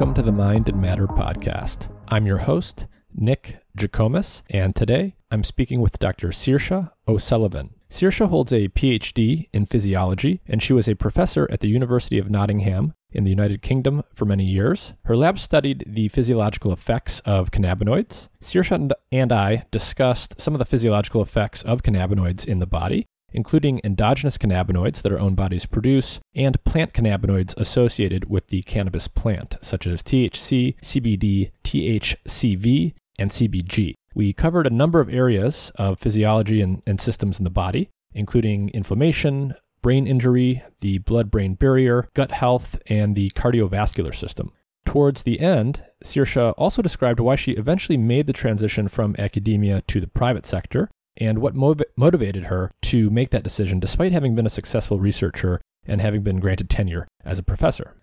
[0.00, 1.94] Welcome to the Mind and Matter podcast.
[2.08, 6.28] I'm your host, Nick Jikomes, and today I'm speaking with Dr.
[6.28, 7.74] Saoirse O'Sullivan.
[7.90, 12.30] Saoirse holds a PhD in physiology, and she was a professor at the University of
[12.30, 14.94] Nottingham in the United Kingdom for many years.
[15.04, 18.30] Her lab studied the physiological effects of cannabinoids.
[18.40, 23.80] Saoirse and I discussed some of the physiological effects of cannabinoids in the body, including
[23.84, 29.56] endogenous cannabinoids that our own bodies produce and plant cannabinoids associated with the cannabis plant,
[29.60, 33.94] such as THC, CBD, THCV, and CBG.
[34.14, 38.70] We covered a number of areas of physiology and, and systems in the body, including
[38.70, 44.52] inflammation, brain injury, the blood brain barrier, gut health, and the cardiovascular system.
[44.84, 50.00] Towards the end, Saoirse also described why she eventually made the transition from academia to
[50.00, 54.50] the private sector and what motivated her to make that decision despite having been a
[54.50, 57.96] successful researcher and having been granted tenure as a professor.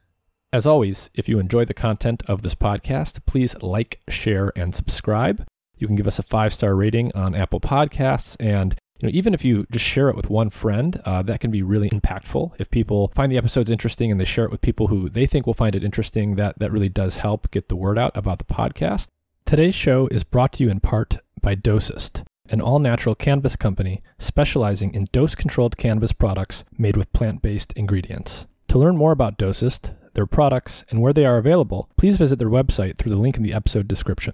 [0.54, 5.46] As always, if you enjoy the content of this podcast, please like, share, and subscribe.
[5.78, 9.34] You can give us a five star rating on Apple Podcasts, and you know, even
[9.34, 12.54] if you just share it with one friend, uh, that can be really impactful.
[12.58, 15.46] If people find the episodes interesting and they share it with people who they think
[15.46, 18.46] will find it interesting, that that really does help get the word out about the
[18.46, 19.08] podcast.
[19.46, 24.02] Today's show is brought to you in part by Dosist an all natural cannabis company
[24.20, 28.46] specializing in dose controlled cannabis products made with plant based ingredients.
[28.70, 32.50] To learn more about Dosist, their products, and where they are available, please visit their
[32.50, 34.34] website through the link in the episode description.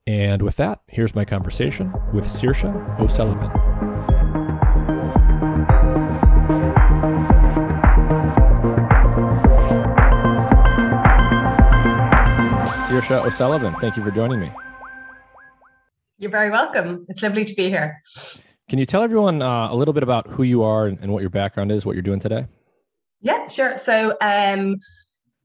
[0.07, 3.51] And with that, here's my conversation with Saoirse O'Sullivan.
[12.87, 14.51] Saoirse O'Sullivan, thank you for joining me.
[16.17, 17.05] You're very welcome.
[17.07, 18.01] It's lovely to be here.
[18.69, 21.21] Can you tell everyone uh, a little bit about who you are and, and, what
[21.21, 22.47] your background is, what you're doing today?
[23.21, 23.77] Yeah, sure.
[23.77, 24.77] So, um,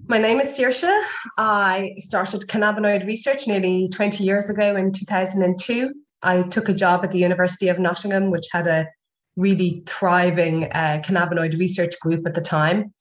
[0.04, 1.02] my name is Saoirse.
[1.38, 5.92] I started cannabinoid research nearly 20 years ago in 2002.
[6.22, 8.86] I took a job at the University of Nottingham, which had a
[9.36, 12.92] really thriving uh, cannabinoid research group at the time.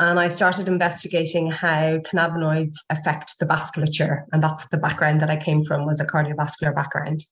[0.00, 4.24] And I started investigating how cannabinoids affect the vasculature.
[4.32, 7.24] And that's the background that I came from was a cardiovascular background.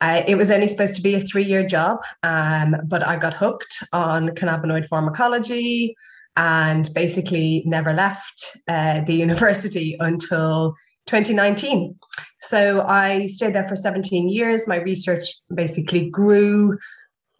[0.00, 3.82] Uh, it was only supposed to be a three-year job, um, but I got hooked
[3.94, 5.96] on cannabinoid pharmacology,
[6.36, 10.74] and basically never left uh, the university until
[11.06, 11.96] 2019.
[12.42, 14.66] So I stayed there for 17 years.
[14.66, 16.78] My research basically grew,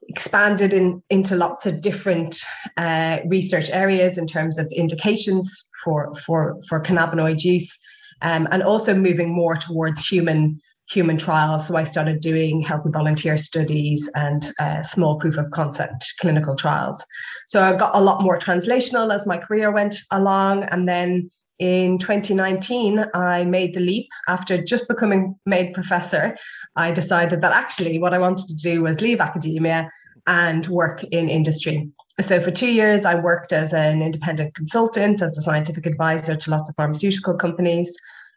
[0.08, 2.38] expanded in, into lots of different
[2.76, 7.78] uh, research areas in terms of indications for, for, for cannabinoid use,
[8.22, 11.66] um, and also moving more towards human human trials.
[11.66, 17.04] So I started doing healthy volunteer studies and uh, small proof of concept clinical trials.
[17.48, 20.64] So I got a lot more translational as my career went along.
[20.64, 26.36] And then in 2019, I made the leap after just becoming made professor.
[26.76, 29.90] I decided that actually what I wanted to do was leave academia
[30.26, 31.88] and work in industry.
[32.20, 36.50] So for two years, I worked as an independent consultant, as a scientific advisor to
[36.50, 37.94] lots of pharmaceutical companies.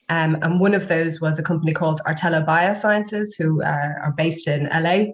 [0.10, 4.48] Um, and one of those was a company called Artelo Biosciences, who uh, are based
[4.48, 5.14] in LA.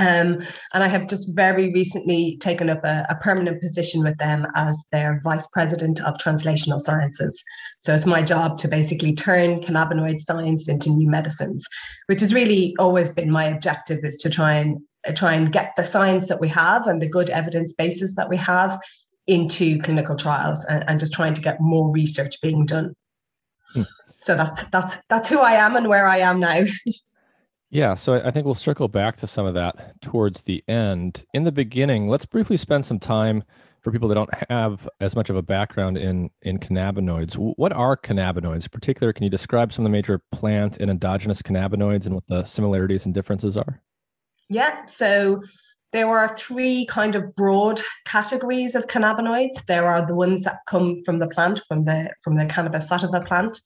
[0.00, 0.40] Um,
[0.74, 4.84] and I have just very recently taken up a, a, permanent position with them as
[4.92, 7.42] their vice president of translational sciences.
[7.80, 11.66] So it's my job to basically turn cannabinoid science into new medicines,
[12.06, 14.78] which has really always been my objective is to try and
[15.14, 18.36] try and get the science that we have and the good evidence bases that we
[18.36, 18.78] have
[19.26, 22.94] into clinical trials and, and just trying to get more research being done.
[23.72, 23.82] Hmm.
[24.20, 26.62] So that's that's that's who I am and where I am now.
[27.70, 31.26] Yeah, so I think we'll circle back to some of that towards the end.
[31.34, 33.44] In the beginning, let's briefly spend some time
[33.82, 37.34] for people that don't have as much of a background in in cannabinoids.
[37.34, 38.64] What are cannabinoids?
[38.64, 42.26] In particular, can you describe some of the major plant and endogenous cannabinoids and what
[42.26, 43.82] the similarities and differences are?
[44.48, 45.42] Yeah, so
[45.92, 49.66] there are three kind of broad categories of cannabinoids.
[49.66, 53.20] There are the ones that come from the plant, from the from the cannabis sativa
[53.20, 53.60] plant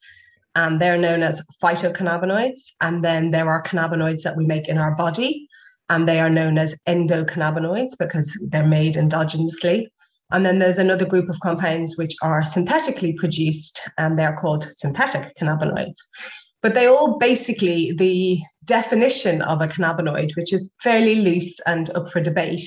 [0.55, 2.73] and they're known as phytocannabinoids.
[2.81, 5.49] And then there are cannabinoids that we make in our body,
[5.89, 9.87] and they are known as endocannabinoids because they're made endogenously.
[10.31, 15.37] And then there's another group of compounds which are synthetically produced, and they're called synthetic
[15.37, 15.99] cannabinoids.
[16.63, 22.11] But they all basically, the definition of a cannabinoid, which is fairly loose and up
[22.11, 22.63] for debate,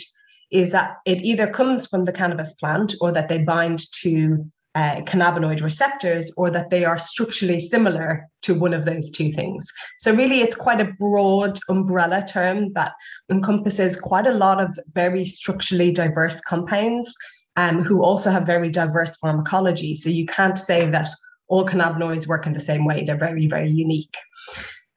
[0.51, 4.45] is that it either comes from the cannabis plant or that they bind to
[4.75, 9.65] uh, cannabinoid receptors or that they are structurally similar to one of those two things.
[9.99, 12.93] So, really, it's quite a broad umbrella term that
[13.31, 17.15] encompasses quite a lot of very structurally diverse compounds
[17.55, 19.95] um, who also have very diverse pharmacology.
[19.95, 21.07] So, you can't say that
[21.47, 24.15] all cannabinoids work in the same way, they're very, very unique.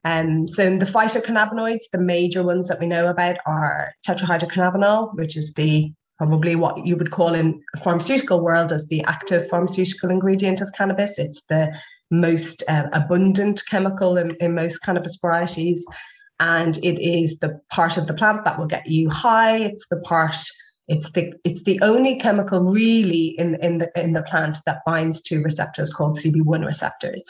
[0.04, 5.36] Um, so in the phytocannabinoids, the major ones that we know about are tetrahydrocannabinol, which
[5.36, 10.60] is the probably what you would call in pharmaceutical world as the active pharmaceutical ingredient
[10.60, 11.18] of cannabis.
[11.18, 11.72] It's the
[12.10, 15.84] most uh, abundant chemical in, in most cannabis varieties.
[16.40, 19.58] And it is the part of the plant that will get you high.
[19.58, 20.36] It's the part,
[20.88, 25.20] it's the it's the only chemical really in, in the in the plant that binds
[25.22, 27.24] to receptors called CB1 receptors.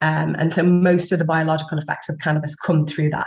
[0.00, 3.26] Um, and so most of the biological effects of cannabis come through that.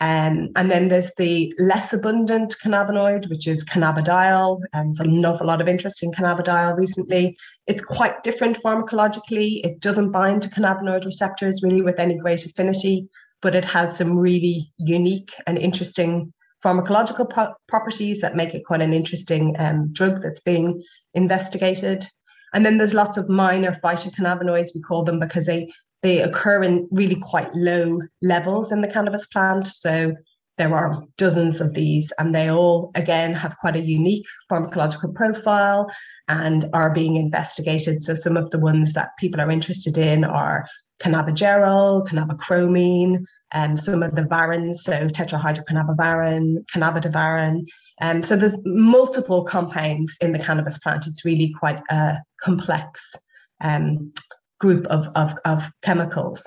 [0.00, 4.60] Um, and then there's the less abundant cannabinoid, which is cannabidiol.
[4.72, 7.36] And there's an awful lot of interest in cannabidiol recently.
[7.66, 9.60] It's quite different pharmacologically.
[9.62, 13.08] It doesn't bind to cannabinoid receptors really with any great affinity,
[13.42, 16.32] but it has some really unique and interesting
[16.64, 20.82] pharmacological pro- properties that make it quite an interesting um, drug that's being
[21.14, 22.06] investigated.
[22.52, 25.70] And then there's lots of minor phytocannabinoids, we call them because they
[26.02, 29.66] they occur in really quite low levels in the cannabis plant.
[29.66, 30.14] So
[30.56, 35.90] there are dozens of these, and they all, again, have quite a unique pharmacological profile
[36.28, 38.02] and are being investigated.
[38.02, 40.66] So some of the ones that people are interested in are
[41.02, 47.66] cannabigerol, cannabichromene, and um, some of the varins, so tetrahydrocannabivarin, cannabidivarin.
[48.00, 51.06] Um, so there's multiple compounds in the cannabis plant.
[51.06, 53.14] It's really quite a complex
[53.60, 54.12] um,
[54.60, 56.42] group of, of, of chemicals.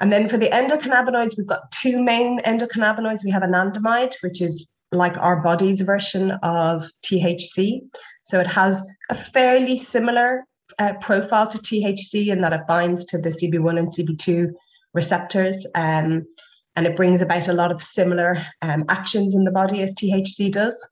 [0.00, 3.24] And then for the endocannabinoids, we've got two main endocannabinoids.
[3.24, 7.80] We have anandamide, which is like our body's version of THC.
[8.22, 10.44] So it has a fairly similar
[10.78, 14.52] uh, profile to THC and that it binds to the CB1 and CB2
[14.94, 15.66] receptors.
[15.74, 16.26] Um,
[16.76, 20.50] and it brings about a lot of similar um, actions in the body as THC
[20.50, 20.88] does.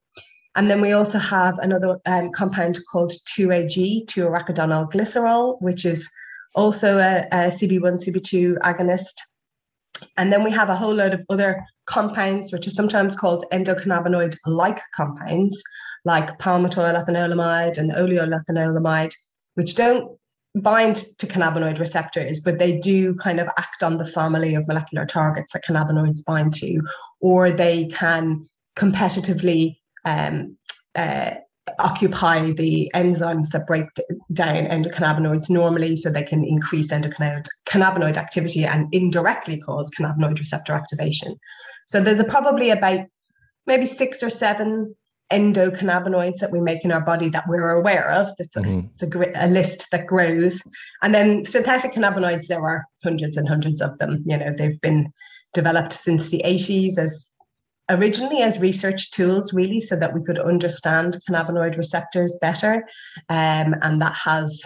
[0.57, 6.11] And then we also have another um, compound called 2AG, 2-arachidonyl glycerol, which is
[6.55, 9.15] also a, a CB1, CB2 agonist.
[10.17, 14.37] And then we have a whole load of other compounds, which are sometimes called endocannabinoid
[14.47, 15.63] like compounds,
[16.05, 19.15] like palmitoyl ethanolamide and oleoyl ethanolamide,
[19.59, 20.17] which don't
[20.55, 25.05] bind to cannabinoid receptors, but they do kind of act on the family of molecular
[25.05, 26.81] targets that cannabinoids bind to,
[27.21, 28.47] or they can
[28.77, 30.57] competitively um,
[30.95, 31.33] uh,
[31.81, 33.87] occupy the enzymes that break
[34.33, 41.35] down endocannabinoids normally so they can increase endocannabinoid activity and indirectly cause cannabinoid receptor activation.
[41.89, 43.07] So there's a, probably about
[43.67, 44.95] maybe six or seven
[45.31, 48.29] endocannabinoids that we make in our body that we're aware of.
[48.39, 48.87] It's a, mm-hmm.
[48.95, 50.63] it's a, a, list that grows.
[51.03, 54.23] And then synthetic cannabinoids, there are hundreds and hundreds of them.
[54.27, 55.13] You know, they've been
[55.53, 57.31] developed since the 80s as
[57.91, 62.87] originally as research tools, really, so that we could understand cannabinoid receptors better.
[63.29, 64.63] Um, and that has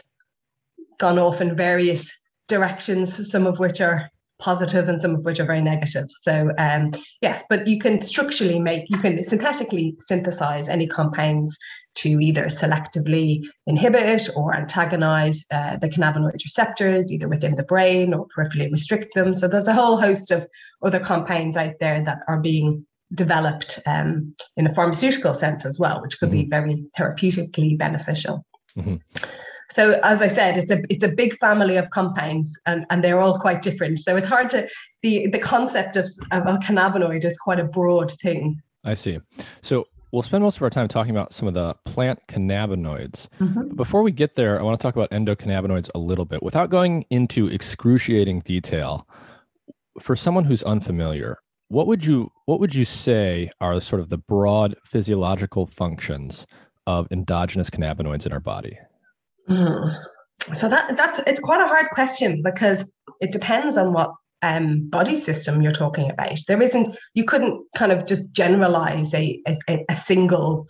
[0.98, 2.12] gone off in various
[2.46, 4.11] directions, some of which are
[4.42, 6.06] positive and some of which are very negative.
[6.08, 11.56] So um, yes, but you can structurally make, you can synthetically synthesize any compounds
[11.94, 18.26] to either selectively inhibit or antagonize uh, the cannabinoid receptors, either within the brain or
[18.36, 19.32] peripherally restrict them.
[19.34, 20.46] So there's a whole host of
[20.82, 26.00] other compounds out there that are being developed um, in a pharmaceutical sense as well,
[26.02, 26.48] which could mm-hmm.
[26.48, 28.44] be very therapeutically beneficial.
[28.76, 28.96] Mm-hmm.
[29.72, 33.20] So as I said, it's a it's a big family of compounds and, and they're
[33.20, 34.00] all quite different.
[34.00, 34.68] So it's hard to
[35.02, 38.60] the the concept of, of a cannabinoid is quite a broad thing.
[38.84, 39.18] I see.
[39.62, 43.28] So we'll spend most of our time talking about some of the plant cannabinoids.
[43.40, 43.74] Mm-hmm.
[43.74, 47.06] Before we get there, I want to talk about endocannabinoids a little bit without going
[47.08, 49.08] into excruciating detail.
[50.00, 51.38] For someone who's unfamiliar,
[51.68, 56.46] what would you what would you say are sort of the broad physiological functions
[56.86, 58.76] of endogenous cannabinoids in our body?
[59.48, 59.96] Mm.
[60.54, 62.84] So that that's it's quite a hard question because
[63.20, 66.38] it depends on what um, body system you're talking about.
[66.48, 70.66] There isn't, you couldn't kind of just generalize a, a, a single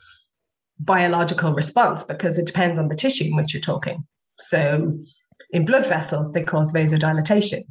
[0.78, 4.06] biological response because it depends on the tissue in which you're talking.
[4.38, 4.98] So
[5.50, 7.62] in blood vessels, they cause vasodilatation.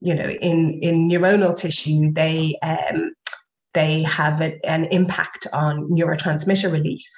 [0.00, 3.12] You know, in, in neuronal tissue, they um,
[3.74, 7.10] they have a, an impact on neurotransmitter release.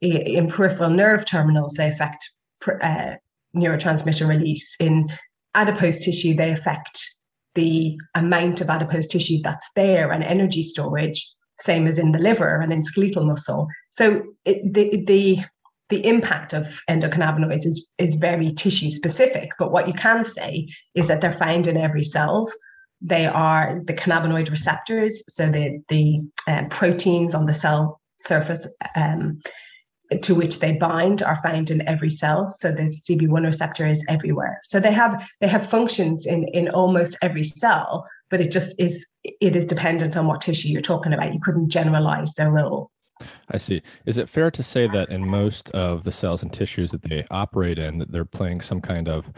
[0.00, 2.30] In peripheral nerve terminals, they affect
[2.82, 3.14] uh,
[3.56, 4.76] neurotransmitter release.
[4.80, 5.08] In
[5.54, 7.08] adipose tissue, they affect
[7.54, 11.30] the amount of adipose tissue that's there and energy storage,
[11.60, 13.68] same as in the liver and in skeletal muscle.
[13.90, 15.44] So it, the the
[15.90, 19.50] the impact of endocannabinoids is, is very tissue specific.
[19.58, 22.50] But what you can say is that they're found in every cell.
[23.00, 28.66] They are the cannabinoid receptors, so the the um, proteins on the cell surface
[28.96, 29.40] um,
[30.22, 34.60] to which they bind are found in every cell so the cb1 receptor is everywhere
[34.62, 39.06] so they have they have functions in in almost every cell but it just is
[39.24, 42.90] it is dependent on what tissue you're talking about you couldn't generalize their role
[43.48, 43.80] I see.
[44.06, 47.24] Is it fair to say that in most of the cells and tissues that they
[47.30, 49.30] operate in, that they're playing some kind of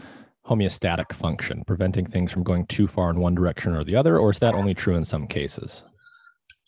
[0.47, 4.31] homeostatic function, preventing things from going too far in one direction or the other, or
[4.31, 5.83] is that only true in some cases?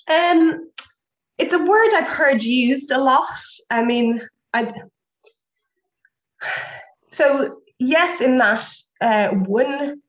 [0.10, 0.69] Um,
[1.40, 3.40] it's a word I've heard used a lot.
[3.72, 4.22] I mean,
[4.54, 4.72] I
[7.10, 8.66] so yes, in that
[9.02, 10.02] uh, when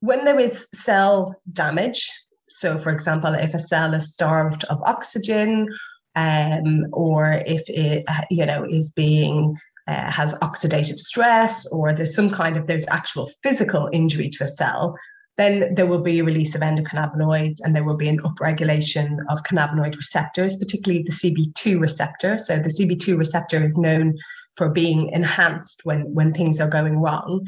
[0.00, 2.10] when there is cell damage,
[2.48, 5.68] so for example, if a cell is starved of oxygen,
[6.14, 9.56] um, or if it you know is being
[9.88, 14.46] uh, has oxidative stress, or there's some kind of there's actual physical injury to a
[14.46, 14.96] cell,
[15.36, 19.42] then there will be a release of endocannabinoids and there will be an upregulation of
[19.42, 22.38] cannabinoid receptors, particularly the CB2 receptor.
[22.38, 24.16] So the CB2 receptor is known
[24.56, 27.44] for being enhanced when, when things are going wrong.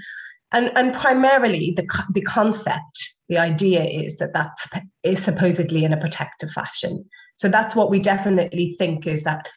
[0.52, 4.56] And, and primarily the, the concept, the idea is that that
[5.04, 7.04] is supposedly in a protective fashion.
[7.36, 9.48] So that's what we definitely think is that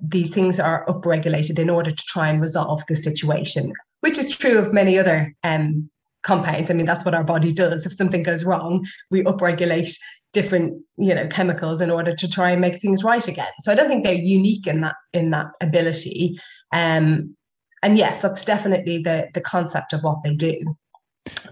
[0.00, 4.58] these things are upregulated in order to try and resolve the situation, which is true
[4.58, 5.90] of many other um,
[6.26, 6.70] compounds.
[6.70, 7.86] I mean, that's what our body does.
[7.86, 9.96] If something goes wrong, we upregulate
[10.32, 13.54] different, you know, chemicals in order to try and make things right again.
[13.60, 16.38] So I don't think they're unique in that in that ability.
[16.72, 17.36] Um,
[17.82, 20.76] and yes, that's definitely the the concept of what they do.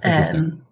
[0.02, 0.62] Um,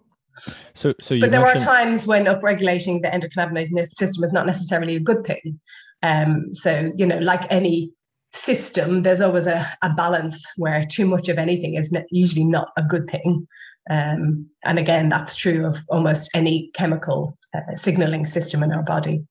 [0.73, 1.63] so, so but there mentioned...
[1.63, 5.59] are times when upregulating the endocannabinoid system is not necessarily a good thing.
[6.01, 7.93] Um, so, you know, like any
[8.33, 12.83] system, there's always a, a balance where too much of anything is usually not a
[12.83, 13.47] good thing.
[13.89, 19.25] Um, and again, that's true of almost any chemical uh, signaling system in our body.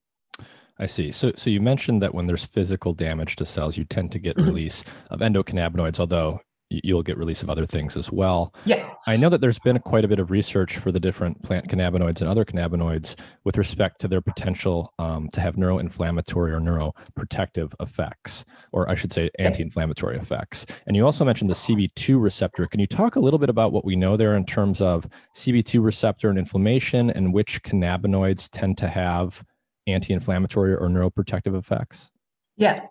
[0.79, 1.11] I see.
[1.11, 4.35] So, so you mentioned that when there's physical damage to cells, you tend to get
[4.37, 4.47] mm-hmm.
[4.47, 6.39] release of endocannabinoids, although
[6.83, 8.53] you'll get release of other things as well.
[8.65, 8.89] Yeah.
[9.07, 12.21] I know that there's been quite a bit of research for the different plant cannabinoids
[12.21, 18.45] and other cannabinoids with respect to their potential um, to have neuroinflammatory or neuroprotective effects,
[18.71, 20.65] or I should say anti-inflammatory effects.
[20.87, 22.67] And you also mentioned the CB2 receptor.
[22.67, 25.83] Can you talk a little bit about what we know there in terms of CB2
[25.83, 29.43] receptor and inflammation and which cannabinoids tend to have
[29.87, 32.09] anti-inflammatory or neuroprotective effects?
[32.57, 32.81] Yeah.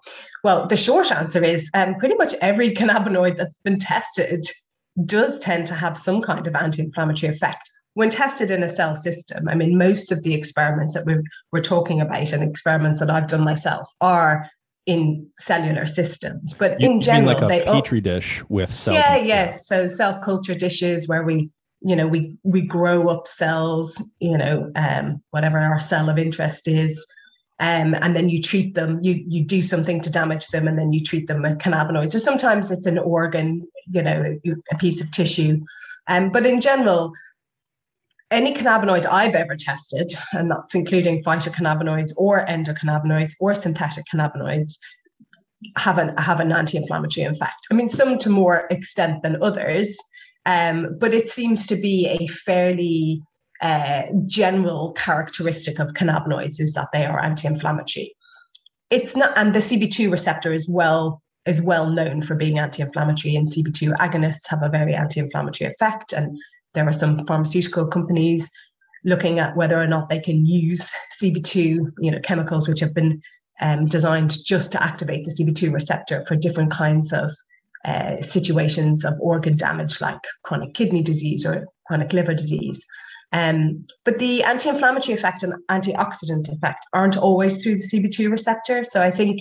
[0.43, 4.45] Well, the short answer is um, pretty much every cannabinoid that's been tested
[5.05, 7.71] does tend to have some kind of anti inflammatory effect.
[7.95, 11.61] When tested in a cell system, I mean, most of the experiments that we're, we're
[11.61, 14.49] talking about and experiments that I've done myself are
[14.87, 16.55] in cellular systems.
[16.55, 18.97] But you, in general, like a they petri dish with cells.
[18.97, 19.57] Yeah, yeah.
[19.57, 21.51] So cell culture dishes where we,
[21.83, 26.69] you know, we we grow up cells, you know, um, whatever our cell of interest
[26.69, 27.07] is
[27.63, 30.93] um, and then you treat them, you you do something to damage them, and then
[30.93, 32.13] you treat them with cannabinoids.
[32.13, 34.37] Or sometimes it's an organ, you know,
[34.73, 35.61] a piece of tissue.
[36.09, 37.13] Um, but in general,
[38.33, 44.79] any cannabinoid I've ever tested, and that's including phytocannabinoids or endocannabinoids or synthetic cannabinoids,
[45.77, 47.69] have an have an anti-inflammatory effect.
[47.71, 49.97] I mean, some to more extent than others,
[50.47, 53.23] um, but it seems to be a fairly
[53.63, 58.15] uh, general characteristic of cannabinoids is that they are anti-inflammatory.
[58.91, 63.49] It's not, and the CB2 receptor is well is well known for being anti-inflammatory, and
[63.49, 66.13] CB2 agonists have a very anti-inflammatory effect.
[66.13, 66.39] And
[66.75, 68.49] there are some pharmaceutical companies
[69.05, 73.21] looking at whether or not they can use CB2, you know, chemicals which have been
[73.61, 77.33] um, designed just to activate the CB2 receptor for different kinds of
[77.85, 82.87] uh, situations of organ damage, like chronic kidney disease or chronic liver disease.
[83.33, 88.85] Um, but the anti-inflammatory effect and antioxidant effect aren't always through the CB2 receptor.
[88.85, 89.41] So I think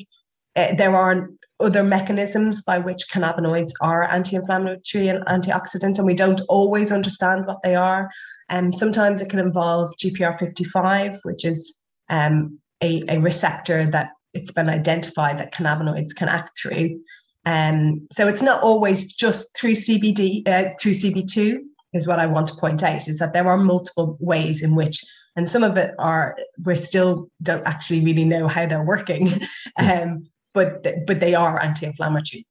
[0.56, 1.30] uh, there are
[1.60, 7.62] other mechanisms by which cannabinoids are anti-inflammatory and antioxidant, and we don't always understand what
[7.62, 8.10] they are.
[8.50, 14.70] Um, sometimes it can involve GPR55, which is um, a, a receptor that it's been
[14.70, 17.02] identified that cannabinoids can act through.
[17.46, 21.60] Um, so it's not always just through CBD, uh, through CB2
[21.94, 25.04] is what I want to point out is that there are multiple ways in which,
[25.36, 29.42] and some of it are we still don't actually really know how they're working,
[29.78, 32.46] um, but but they are anti-inflammatory.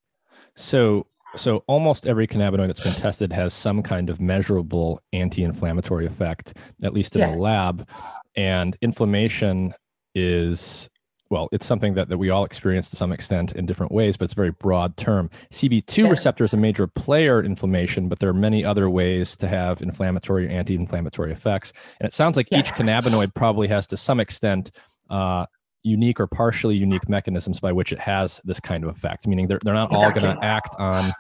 [0.57, 1.07] So
[1.37, 6.93] so almost every cannabinoid that's been tested has some kind of measurable anti-inflammatory effect, at
[6.93, 7.31] least in yeah.
[7.31, 7.89] the lab,
[8.37, 9.73] and inflammation
[10.15, 10.89] is
[11.31, 14.25] well, it's something that, that we all experience to some extent in different ways, but
[14.25, 15.31] it's a very broad term.
[15.53, 16.11] CB2 yeah.
[16.11, 19.81] receptor is a major player in inflammation, but there are many other ways to have
[19.81, 21.73] inflammatory, or anti inflammatory effects.
[22.01, 24.73] And it sounds like each cannabinoid probably has, to some extent,
[25.09, 25.47] uh,
[25.83, 29.61] unique or partially unique mechanisms by which it has this kind of effect, meaning they're,
[29.63, 30.23] they're not exactly.
[30.23, 31.13] all going to act on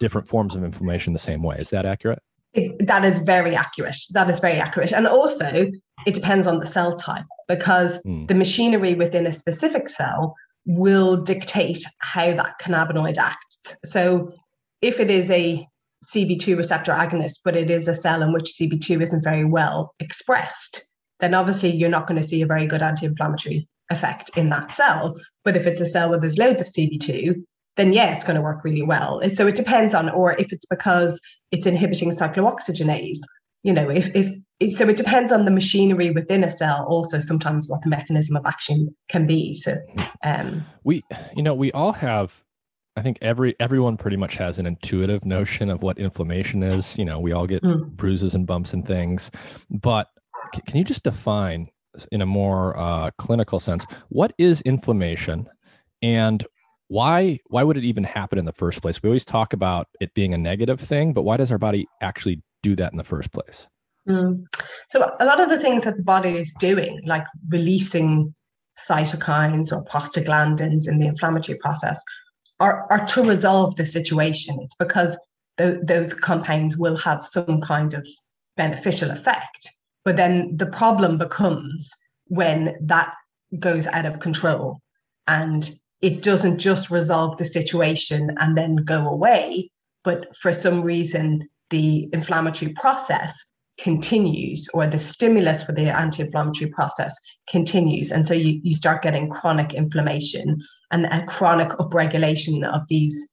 [0.00, 1.56] different forms of inflammation the same way.
[1.58, 2.20] Is that accurate?
[2.54, 3.96] It, that is very accurate.
[4.10, 4.92] That is very accurate.
[4.92, 5.70] And also,
[6.06, 8.28] it depends on the cell type because mm.
[8.28, 10.34] the machinery within a specific cell
[10.66, 13.76] will dictate how that cannabinoid acts.
[13.84, 14.32] So,
[14.80, 15.66] if it is a
[16.04, 20.84] CB2 receptor agonist, but it is a cell in which CB2 isn't very well expressed,
[21.20, 24.72] then obviously you're not going to see a very good anti inflammatory effect in that
[24.72, 25.16] cell.
[25.44, 27.42] But if it's a cell where there's loads of CB2,
[27.76, 29.22] then yeah, it's going to work really well.
[29.30, 33.20] So it depends on, or if it's because it's inhibiting cyclooxygenase,
[33.62, 37.18] you know, if, if, if so it depends on the machinery within a cell, also
[37.18, 39.54] sometimes what the mechanism of action can be.
[39.54, 39.76] So
[40.24, 41.04] um, we,
[41.34, 42.42] you know, we all have
[42.96, 46.98] I think every everyone pretty much has an intuitive notion of what inflammation is.
[46.98, 47.88] You know, we all get mm.
[47.90, 49.30] bruises and bumps and things,
[49.70, 50.08] but
[50.66, 51.68] can you just define
[52.10, 55.48] in a more uh, clinical sense what is inflammation
[56.02, 56.44] and
[56.92, 59.02] why why would it even happen in the first place?
[59.02, 62.42] We always talk about it being a negative thing but why does our body actually
[62.62, 63.66] do that in the first place?
[64.08, 64.44] Mm.
[64.90, 68.34] so a lot of the things that the body is doing like releasing
[68.76, 72.02] cytokines or prostaglandins in the inflammatory process
[72.58, 74.58] are, are to resolve the situation.
[74.60, 75.16] It's because
[75.58, 78.04] th- those compounds will have some kind of
[78.56, 79.70] beneficial effect
[80.04, 81.90] but then the problem becomes
[82.26, 83.14] when that
[83.58, 84.80] goes out of control
[85.28, 85.70] and
[86.02, 89.70] it doesn't just resolve the situation and then go away,
[90.02, 93.32] but for some reason, the inflammatory process
[93.78, 97.16] continues or the stimulus for the anti-inflammatory process
[97.48, 98.10] continues.
[98.10, 100.60] And so you, you start getting chronic inflammation
[100.90, 103.28] and a chronic upregulation of these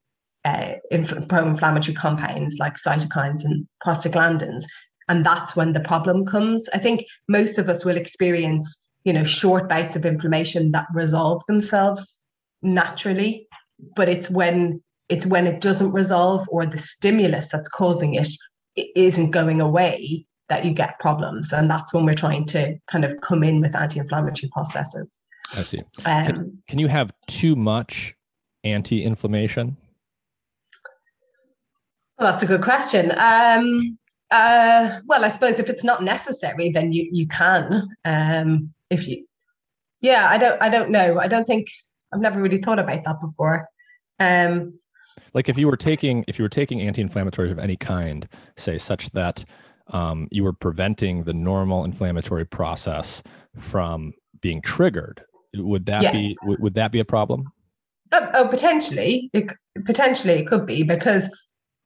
[0.46, 4.64] uh, inf- pro-inflammatory compounds like cytokines and prostaglandins.
[5.10, 6.70] And that's when the problem comes.
[6.74, 11.42] I think most of us will experience you know short bouts of inflammation that resolve
[11.48, 12.19] themselves
[12.62, 13.48] naturally,
[13.96, 18.28] but it's when it's when it doesn't resolve or the stimulus that's causing it,
[18.76, 21.52] it isn't going away that you get problems.
[21.52, 25.20] And that's when we're trying to kind of come in with anti-inflammatory processes.
[25.56, 25.80] I see.
[26.06, 28.14] Um, can, can you have too much
[28.64, 29.78] anti-inflammation?
[32.20, 33.12] Well, that's a good question.
[33.18, 33.98] Um,
[34.30, 37.88] uh, well, I suppose if it's not necessary, then you you can.
[38.06, 39.26] Um, if you,
[40.02, 41.18] yeah, I don't I don't know.
[41.20, 41.68] I don't think
[42.14, 43.68] I've never really thought about that before.
[44.20, 44.80] Um,
[45.34, 49.10] like if you were taking if you were taking anti-inflammatories of any kind, say such
[49.12, 49.44] that
[49.88, 53.24] um, you were preventing the normal inflammatory process
[53.58, 55.22] from being triggered,
[55.56, 56.12] would that yeah.
[56.12, 57.46] be would, would that be a problem?
[58.12, 59.52] Oh, oh, potentially, it,
[59.86, 61.30] potentially it could be because,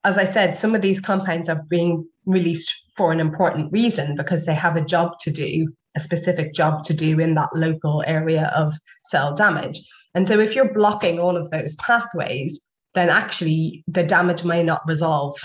[0.04, 4.46] as I said, some of these compounds are being released for an important reason because
[4.46, 8.50] they have a job to do, a specific job to do in that local area
[8.56, 8.72] of
[9.04, 9.80] cell damage.
[10.14, 14.82] And so if you're blocking all of those pathways, then actually the damage may not
[14.86, 15.36] resolve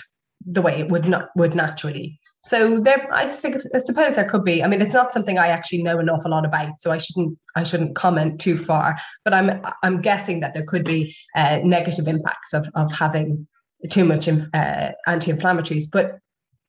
[0.45, 2.19] the way it would not would naturally.
[2.41, 4.63] So there, I think, I suppose there could be.
[4.63, 7.37] I mean, it's not something I actually know an awful lot about, so I shouldn't,
[7.55, 8.97] I shouldn't comment too far.
[9.25, 13.45] But I'm, I'm guessing that there could be uh, negative impacts of of having
[13.89, 15.85] too much uh, anti-inflammatories.
[15.91, 16.19] But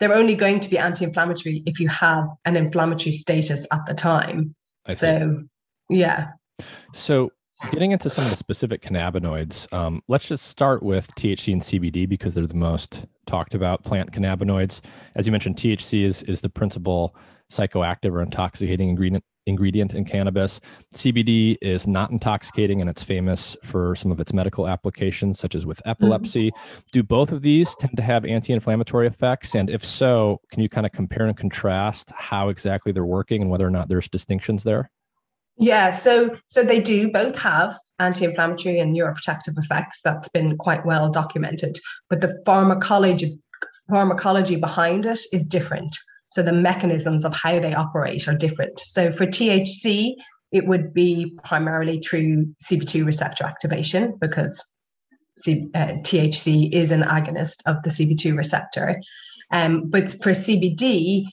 [0.01, 4.55] they're only going to be anti-inflammatory if you have an inflammatory status at the time.
[4.87, 4.99] I see.
[4.99, 5.43] So
[5.89, 6.29] yeah.
[6.95, 7.31] So
[7.71, 12.09] getting into some of the specific cannabinoids, um, let's just start with THC and CBD
[12.09, 14.81] because they're the most talked about plant cannabinoids.
[15.15, 17.15] As you mentioned, THC is is the principal
[17.51, 20.61] psychoactive or intoxicating ingredient ingredient in cannabis.
[20.95, 25.67] CBD is not intoxicating and it's famous for some of its medical applications, such as
[25.67, 25.91] with mm-hmm.
[25.91, 26.51] epilepsy.
[26.51, 26.81] Mm-hmm.
[26.93, 29.55] Do both of these tend to have anti inflammatory effects?
[29.55, 33.51] And if so, can you kind of compare and contrast how exactly they're working and
[33.51, 34.91] whether or not there's distinctions there?
[35.61, 40.01] Yeah, so so they do both have anti-inflammatory and neuroprotective effects.
[40.03, 41.77] That's been quite well documented,
[42.09, 43.39] but the pharmacology
[43.91, 45.97] pharmacology behind it is different.
[46.29, 48.81] So the mechanisms of how they operate are different.
[48.81, 50.15] So for THC,
[50.53, 54.67] it would be primarily through CB2 receptor activation because
[55.39, 59.01] C, uh, THC is an agonist of the CB2 receptor.
[59.51, 61.25] Um, but for CBD,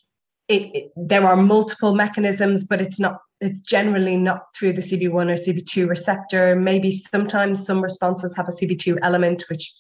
[0.48, 3.20] it, it, there are multiple mechanisms, but it's not.
[3.40, 6.56] It's generally not through the CB1 or CB2 receptor.
[6.56, 9.72] Maybe sometimes some responses have a CB2 element, which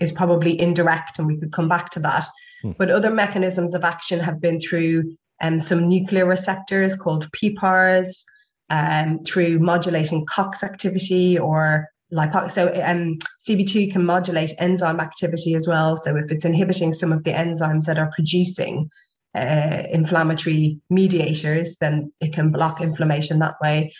[0.00, 2.26] is probably indirect, and we could come back to that.
[2.62, 2.72] Hmm.
[2.78, 8.24] But other mechanisms of action have been through um, some nuclear receptors called PPARs,
[8.70, 15.68] um, through modulating COX activity or lipo- so um, CB2 can modulate enzyme activity as
[15.68, 15.96] well.
[15.96, 18.90] So if it's inhibiting some of the enzymes that are producing
[19.36, 23.92] uh, inflammatory mediators, then it can block inflammation that way.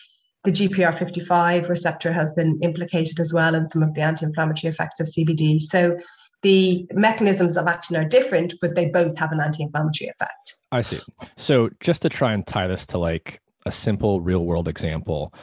[0.44, 5.00] The GPR55 receptor has been implicated as well in some of the anti inflammatory effects
[5.00, 5.60] of CBD.
[5.60, 5.98] So
[6.42, 10.54] the mechanisms of action are different, but they both have an anti inflammatory effect.
[10.72, 11.00] I see.
[11.36, 15.34] So just to try and tie this to like a simple real world example,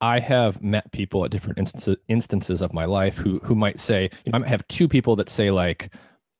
[0.00, 4.10] I have met people at different instances instances of my life who who might say,
[4.24, 5.92] you know, I might have two people that say like,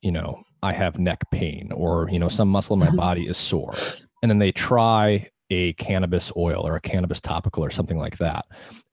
[0.03, 3.37] you know, I have neck pain or you know some muscle in my body is
[3.37, 3.75] sore,
[4.23, 8.45] and then they try a cannabis oil or a cannabis topical or something like that.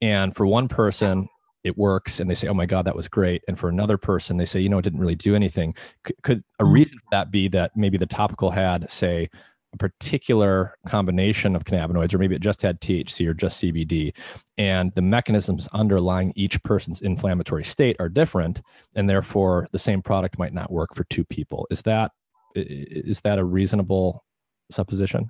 [0.01, 1.27] And for one person,
[1.65, 3.43] it works and they say, oh my God, that was great.
[3.47, 5.75] And for another person, they say, you know, it didn't really do anything.
[6.03, 6.73] Could, could a mm-hmm.
[6.73, 9.29] reason for that be that maybe the topical had, say,
[9.75, 14.13] a particular combination of cannabinoids, or maybe it just had THC or just CBD,
[14.57, 18.61] and the mechanisms underlying each person's inflammatory state are different,
[18.95, 21.67] and therefore the same product might not work for two people.
[21.69, 22.11] Is that
[22.55, 24.23] is that a reasonable
[24.71, 25.29] supposition?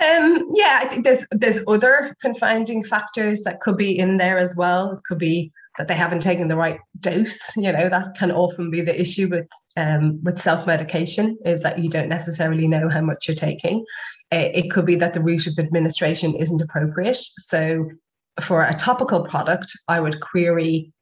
[0.00, 4.56] Um, yeah, I think there's there's other confounding factors that could be in there as
[4.56, 4.92] well.
[4.92, 7.38] It could be that they haven't taken the right dose.
[7.56, 11.78] You know, that can often be the issue with um, with self medication is that
[11.78, 13.84] you don't necessarily know how much you're taking.
[14.30, 17.18] It, it could be that the route of administration isn't appropriate.
[17.38, 17.88] So,
[18.40, 20.92] for a topical product, I would query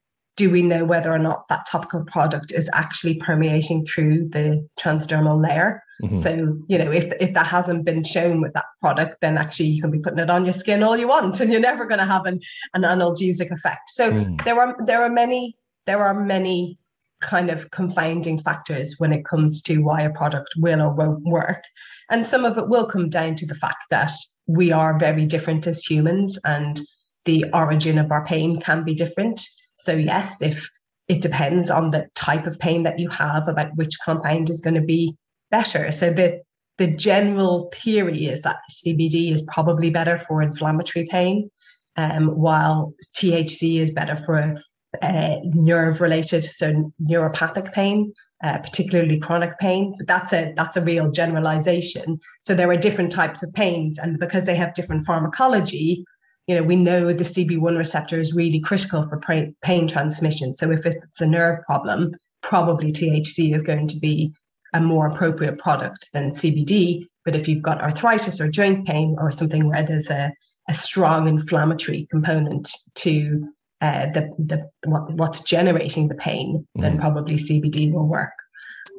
[0.40, 5.38] do we know whether or not that topical product is actually permeating through the transdermal
[5.38, 5.82] layer?
[6.02, 6.16] Mm-hmm.
[6.16, 9.82] So, you know, if if that hasn't been shown with that product, then actually you
[9.82, 12.06] can be putting it on your skin all you want and you're never going to
[12.06, 12.40] have an,
[12.72, 13.90] an analgesic effect.
[13.90, 14.42] So mm.
[14.46, 16.78] there are there are many there are many
[17.20, 21.64] kind of confounding factors when it comes to why a product will or won't work.
[22.10, 24.12] And some of it will come down to the fact that
[24.46, 26.80] we are very different as humans and
[27.26, 29.46] the origin of our pain can be different.
[29.82, 30.68] So, yes, if
[31.08, 34.74] it depends on the type of pain that you have about which compound is going
[34.74, 35.16] to be
[35.50, 35.90] better.
[35.92, 36.40] So, the
[36.78, 41.50] the general theory is that CBD is probably better for inflammatory pain,
[41.96, 44.56] um, while THC is better for
[45.02, 48.12] uh, nerve related, so neuropathic pain,
[48.42, 49.94] uh, particularly chronic pain.
[49.98, 52.18] But that's a that's a real generalization.
[52.42, 56.04] So there are different types of pains, and because they have different pharmacology,
[56.50, 60.52] you know, we know the CB1 receptor is really critical for pain, pain transmission.
[60.52, 64.34] So if it's a nerve problem, probably THC is going to be
[64.74, 67.06] a more appropriate product than CBD.
[67.24, 70.32] But if you've got arthritis or joint pain or something where there's a,
[70.68, 73.48] a strong inflammatory component to
[73.80, 76.82] uh, the, the what, what's generating the pain, mm.
[76.82, 77.00] then mm-hmm.
[77.00, 78.32] probably CBD will work.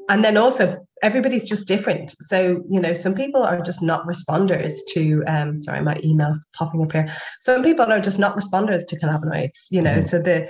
[0.09, 2.15] And then also everybody's just different.
[2.21, 6.83] So, you know, some people are just not responders to, um, sorry, my email's popping
[6.83, 7.07] up here.
[7.39, 10.05] Some people are just not responders to cannabinoids, you know, mm-hmm.
[10.05, 10.49] so the,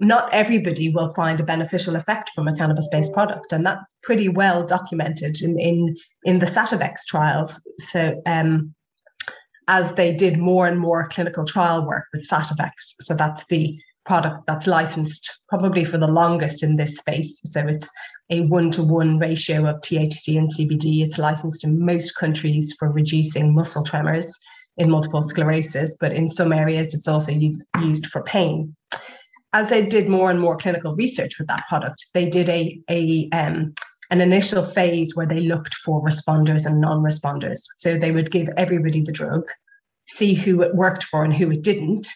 [0.00, 4.64] not everybody will find a beneficial effect from a cannabis-based product, and that's pretty well
[4.64, 7.60] documented in in, in the Sativex trials.
[7.78, 8.74] So, um,
[9.66, 12.70] as they did more and more clinical trial work with Sativex,
[13.00, 17.40] so that's the product that's licensed probably for the longest in this space.
[17.44, 17.90] So it's
[18.30, 21.02] a one to one ratio of THC and CBD.
[21.02, 24.38] It's licensed in most countries for reducing muscle tremors
[24.76, 28.74] in multiple sclerosis, but in some areas it's also used, for pain.
[29.52, 33.28] As they did more and more clinical research with that product, they did a, a
[33.32, 33.74] um,
[34.10, 37.60] an initial phase where they looked for responders and non-responders.
[37.76, 39.50] So they would give everybody the drug,
[40.06, 42.08] see who it worked for and who it didn't,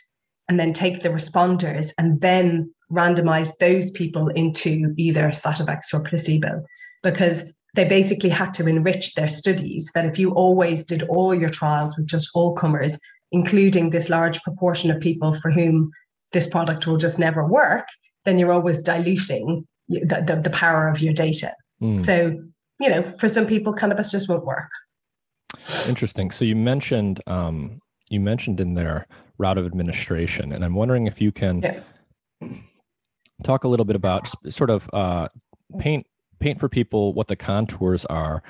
[0.49, 6.63] and then take the responders and then randomize those people into either Sativex or placebo
[7.03, 11.49] because they basically had to enrich their studies that if you always did all your
[11.49, 12.99] trials with just all comers,
[13.33, 15.91] including this large proportion of people for whom
[16.33, 17.87] this product will just never work,
[18.25, 21.53] then you're always diluting the, the, the power of your data.
[21.83, 22.05] Mm.
[22.05, 22.39] So,
[22.79, 24.71] you know, for some people, cannabis just won't work.
[25.89, 26.31] Interesting.
[26.31, 29.07] So you mentioned um, you mentioned in there
[29.39, 31.81] route of administration, and I'm wondering if you can yeah.
[33.43, 35.29] Talk a little bit about sort of uh,
[35.79, 36.07] paint
[36.41, 38.43] paint for people what the contours are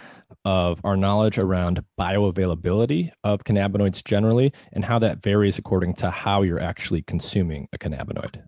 [0.47, 6.41] of our knowledge around bioavailability of cannabinoids generally and how that varies according to how
[6.41, 8.43] you're actually consuming a cannabinoid.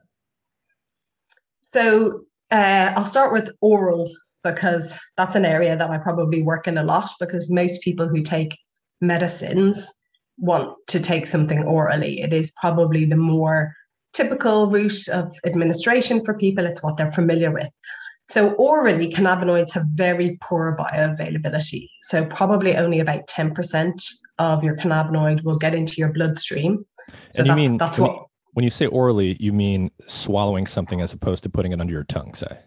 [1.62, 4.11] So uh, I'll start with oral
[4.42, 8.22] because that's an area that I probably work in a lot because most people who
[8.22, 8.57] take
[9.00, 9.92] medicines
[10.38, 12.20] want to take something orally.
[12.20, 13.74] It is probably the more
[14.14, 17.68] typical route of administration for people, it's what they're familiar with.
[18.27, 21.88] So, orally, cannabinoids have very poor bioavailability.
[22.05, 24.03] So, probably only about 10%
[24.38, 26.87] of your cannabinoid will get into your bloodstream.
[27.31, 28.27] So, and you that's, mean, that's what.
[28.55, 32.05] When you say orally, you mean swallowing something as opposed to putting it under your
[32.05, 32.61] tongue, say?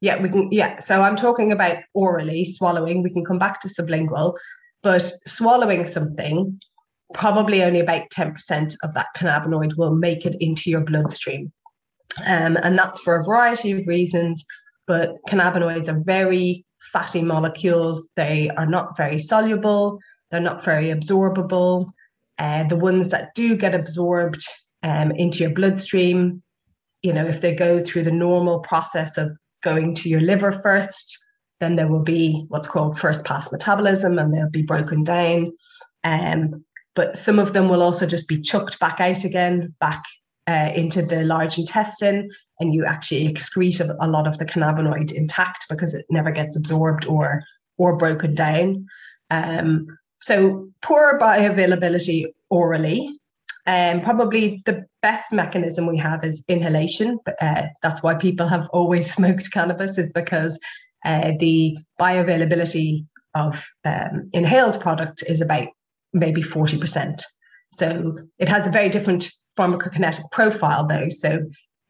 [0.00, 0.50] Yeah, we can.
[0.50, 0.78] Yeah.
[0.78, 3.02] So, I'm talking about orally swallowing.
[3.02, 4.38] We can come back to sublingual,
[4.82, 6.58] but swallowing something,
[7.14, 11.52] probably only about 10% of that cannabinoid will make it into your bloodstream.
[12.26, 14.44] Um, and that's for a variety of reasons
[14.86, 18.08] but cannabinoids are very fatty molecules.
[18.16, 19.98] They are not very soluble,
[20.30, 21.90] they're not very absorbable.
[22.38, 24.44] Uh, the ones that do get absorbed
[24.82, 26.42] um, into your bloodstream,
[27.02, 31.18] you know, if they go through the normal process of going to your liver first,
[31.60, 35.52] then there will be what's called first pass metabolism and they'll be broken down.
[36.02, 40.04] Um, but some of them will also just be chucked back out again, back
[40.46, 45.66] uh, into the large intestine and you actually excrete a, lot of the cannabinoid intact
[45.68, 47.42] because it never gets absorbed or
[47.78, 48.86] or broken down.
[49.30, 49.86] Um,
[50.20, 53.18] so poor bioavailability orally.
[53.66, 57.18] Um, probably the best mechanism we have is inhalation.
[57.40, 60.58] Uh, that's why people have always smoked cannabis is because
[61.04, 65.68] uh, the bioavailability of um, inhaled product is about
[66.12, 67.22] maybe 40%.
[67.72, 71.08] So it has a very different pharmacokinetic profile though.
[71.08, 71.40] So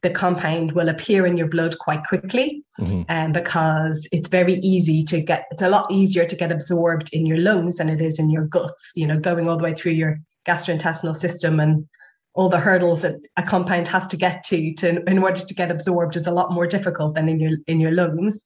[0.03, 3.03] the compound will appear in your blood quite quickly mm-hmm.
[3.09, 7.25] um, because it's very easy to get it's a lot easier to get absorbed in
[7.25, 9.93] your lungs than it is in your guts you know going all the way through
[9.93, 11.87] your gastrointestinal system and
[12.35, 15.71] all the hurdles that a compound has to get to to in order to get
[15.71, 18.43] absorbed is a lot more difficult than in your in your lungs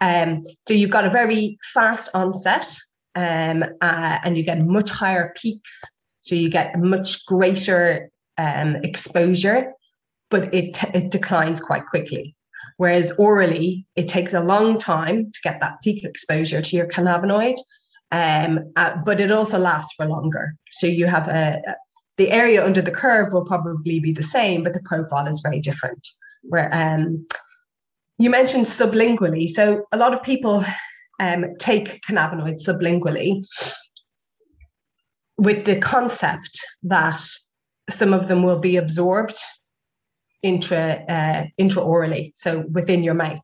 [0.00, 2.66] um, so you've got a very fast onset
[3.16, 5.82] um, uh, and you get much higher peaks
[6.26, 9.72] so you get much greater um, exposure,
[10.28, 12.34] but it, it declines quite quickly.
[12.78, 17.54] Whereas orally, it takes a long time to get that peak exposure to your cannabinoid,
[18.10, 20.56] um, uh, but it also lasts for longer.
[20.72, 21.62] So you have a,
[22.16, 25.60] the area under the curve will probably be the same, but the profile is very
[25.60, 26.08] different.
[26.42, 27.24] Where um,
[28.18, 30.64] you mentioned sublingually, so a lot of people
[31.18, 33.44] um, take cannabinoids sublingually
[35.38, 37.22] with the concept that
[37.90, 39.38] some of them will be absorbed
[40.42, 43.40] intra uh, intraorally, so within your mouth,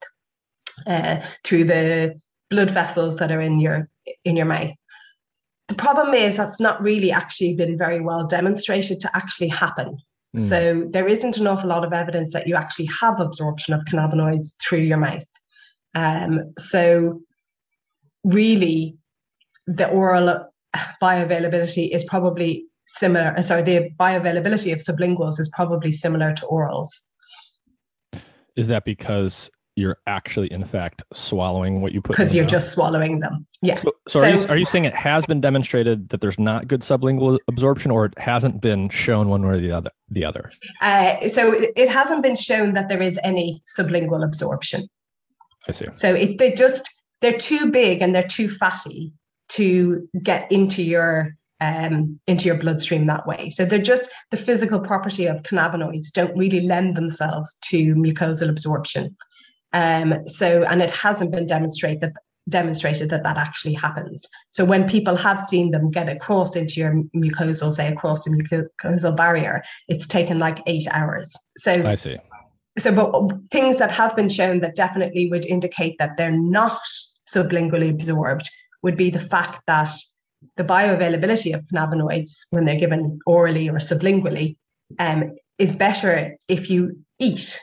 [0.86, 2.14] uh, through the
[2.50, 3.88] blood vessels that are in your
[4.24, 4.72] in your mouth.
[5.68, 9.96] The problem is that's not really actually been very well demonstrated to actually happen.
[10.36, 10.40] Mm.
[10.40, 14.54] So there isn't an awful lot of evidence that you actually have absorption of cannabinoids
[14.60, 15.24] through your mouth.
[15.94, 17.20] Um, so
[18.24, 18.96] really,
[19.66, 20.48] the oral
[21.02, 23.34] bioavailability is probably similar.
[23.36, 26.88] Uh, sorry, the bioavailability of sublinguals is probably similar to orals.
[28.56, 32.12] Is that because you're actually, in fact, swallowing what you put?
[32.12, 32.50] Because you're mouth?
[32.50, 33.46] just swallowing them.
[33.62, 33.76] Yeah.
[33.76, 36.68] So, so, so, are, you, are you saying it has been demonstrated that there's not
[36.68, 39.90] good sublingual absorption, or it hasn't been shown one way or the other?
[40.10, 40.52] The other.
[40.82, 44.86] Uh, so it, it hasn't been shown that there is any sublingual absorption.
[45.66, 45.86] I see.
[45.94, 49.12] So it, they just they're too big and they're too fatty
[49.50, 53.48] to get into your um, into your bloodstream that way.
[53.50, 59.16] So they're just the physical property of cannabinoids don't really lend themselves to mucosal absorption.
[59.72, 62.12] Um, so and it hasn't been demonstrated that
[62.48, 64.28] demonstrated that that actually happens.
[64.50, 69.16] So when people have seen them get across into your mucosal, say across the mucosal
[69.16, 71.32] barrier, it's taken like eight hours.
[71.58, 72.18] So I see.
[72.78, 76.80] so, but things that have been shown that definitely would indicate that they're not
[77.34, 78.48] sublingually absorbed
[78.82, 79.92] would be the fact that
[80.56, 84.56] the bioavailability of cannabinoids when they're given orally or sublingually
[84.98, 87.60] um, is better if you eat.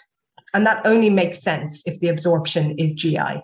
[0.54, 3.44] And that only makes sense if the absorption is GI.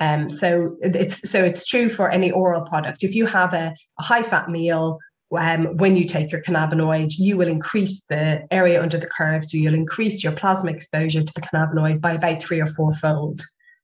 [0.00, 3.04] Um, so it's so it's true for any oral product.
[3.04, 4.98] If you have a, a high fat meal
[5.38, 9.44] um, when you take your cannabinoid, you will increase the area under the curve.
[9.44, 13.42] So you'll increase your plasma exposure to the cannabinoid by about three or four fold.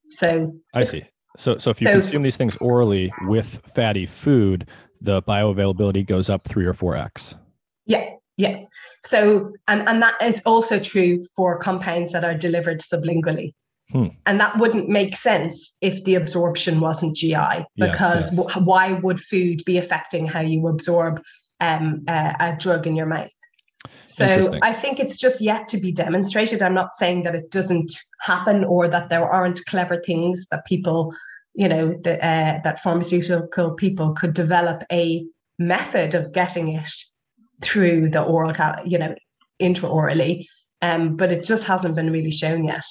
[0.09, 1.05] So I see.
[1.41, 4.69] So, so if you so, consume these things orally with fatty food,
[5.01, 7.35] the bioavailability goes up three or four x.
[7.87, 8.65] Yeah, yeah.
[9.05, 13.55] So, and and that is also true for compounds that are delivered sublingually.
[13.91, 14.09] Hmm.
[14.27, 18.37] And that wouldn't make sense if the absorption wasn't GI, because yes, yes.
[18.37, 21.23] W- why would food be affecting how you absorb
[21.61, 23.33] um, a, a drug in your mouth?
[24.07, 26.63] So I think it's just yet to be demonstrated.
[26.63, 31.15] I'm not saying that it doesn't happen or that there aren't clever things that people,
[31.55, 35.25] you know, the, uh, that pharmaceutical people could develop a
[35.59, 36.91] method of getting it
[37.61, 39.15] through the oral, you know,
[39.61, 40.47] intraorally.
[40.83, 42.85] Um, but it just hasn't been really shown yet.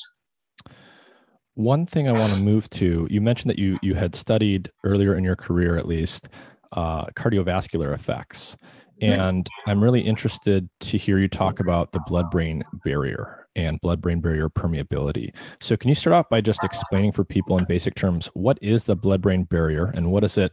[1.55, 5.15] One thing I want to move to, you mentioned that you you had studied earlier
[5.15, 6.29] in your career, at least,
[6.71, 8.55] uh, cardiovascular effects.
[9.01, 14.01] And I'm really interested to hear you talk about the blood brain barrier and blood
[14.01, 15.33] brain barrier permeability.
[15.59, 18.83] So, can you start off by just explaining for people in basic terms what is
[18.83, 20.51] the blood brain barrier and what is it?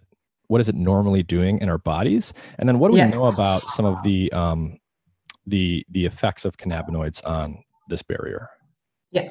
[0.48, 2.32] What is it normally doing in our bodies?
[2.58, 3.06] And then, what do yeah.
[3.06, 4.78] we know about some of the um,
[5.46, 8.48] the the effects of cannabinoids on this barrier?
[9.12, 9.28] Yeah.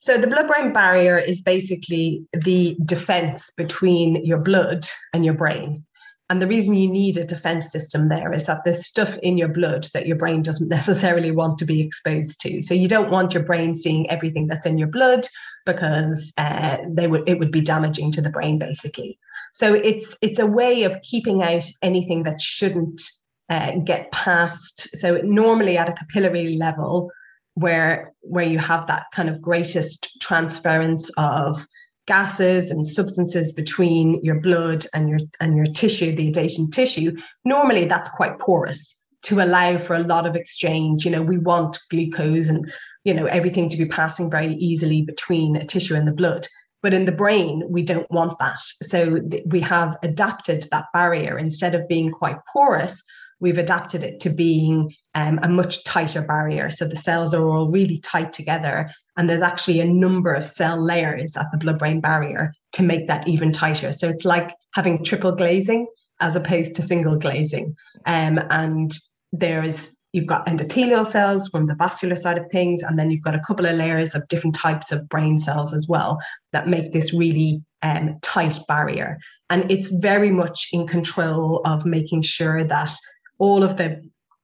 [0.00, 5.84] So the blood brain barrier is basically the defense between your blood and your brain.
[6.28, 9.48] And the reason you need a defense system there is that there's stuff in your
[9.48, 12.62] blood that your brain doesn't necessarily want to be exposed to.
[12.62, 15.26] So you don't want your brain seeing everything that's in your blood
[15.64, 19.18] because uh, they would it would be damaging to the brain basically.
[19.52, 23.00] So it's it's a way of keeping out anything that shouldn't
[23.48, 24.88] uh, get past.
[24.96, 27.10] So normally at a capillary level,
[27.54, 31.66] where where you have that kind of greatest transference of
[32.06, 37.84] gases and substances between your blood and your and your tissue, the adjacent tissue, normally
[37.84, 41.04] that's quite porous to allow for a lot of exchange.
[41.04, 42.72] You know, we want glucose and
[43.04, 46.46] you know everything to be passing very easily between a tissue and the blood.
[46.82, 48.60] But in the brain, we don't want that.
[48.82, 53.02] So th- we have adapted that barrier instead of being quite porous,
[53.40, 56.70] we've adapted it to being um, a much tighter barrier.
[56.70, 58.90] So the cells are all really tight together.
[59.16, 63.06] And there's actually a number of cell layers at the blood brain barrier to make
[63.08, 63.92] that even tighter.
[63.92, 65.86] So it's like having triple glazing
[66.20, 67.74] as opposed to single glazing.
[68.06, 68.92] Um, and
[69.32, 73.34] there's you've got endothelial cells from the vascular side of things, and then you've got
[73.34, 76.18] a couple of layers of different types of brain cells as well
[76.52, 79.18] that make this really um, tight barrier.
[79.50, 82.92] And it's very much in control of making sure that
[83.38, 84.02] all of the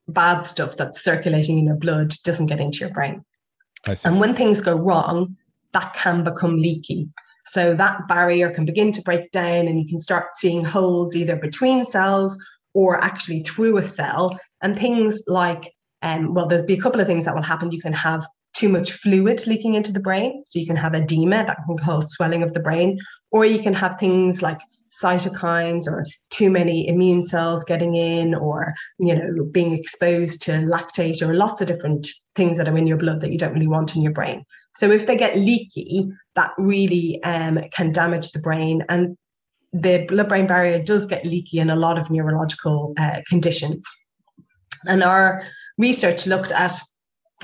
[0.08, 3.24] bad stuff that's circulating in your blood doesn't get into your brain.
[4.04, 5.36] And when things go wrong,
[5.72, 7.08] that can become leaky.
[7.44, 11.36] So that barrier can begin to break down, and you can start seeing holes either
[11.36, 12.38] between cells
[12.74, 14.38] or actually through a cell.
[14.62, 17.72] And things like, um, well, there's be a couple of things that will happen.
[17.72, 20.42] You can have too much fluid leaking into the brain.
[20.46, 22.98] So you can have edema that can cause swelling of the brain,
[23.30, 24.60] or you can have things like
[24.90, 31.22] cytokines or too many immune cells getting in, or you know, being exposed to lactate
[31.22, 33.96] or lots of different things that are in your blood that you don't really want
[33.96, 34.44] in your brain.
[34.74, 38.84] So if they get leaky, that really um, can damage the brain.
[38.88, 39.16] And
[39.72, 43.86] the blood-brain barrier does get leaky in a lot of neurological uh, conditions.
[44.86, 45.42] And our
[45.78, 46.78] research looked at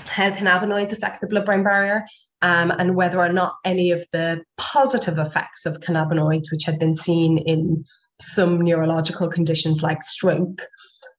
[0.07, 2.05] how cannabinoids affect the blood brain barrier
[2.43, 6.95] um, and whether or not any of the positive effects of cannabinoids, which had been
[6.95, 7.85] seen in
[8.21, 10.67] some neurological conditions like stroke,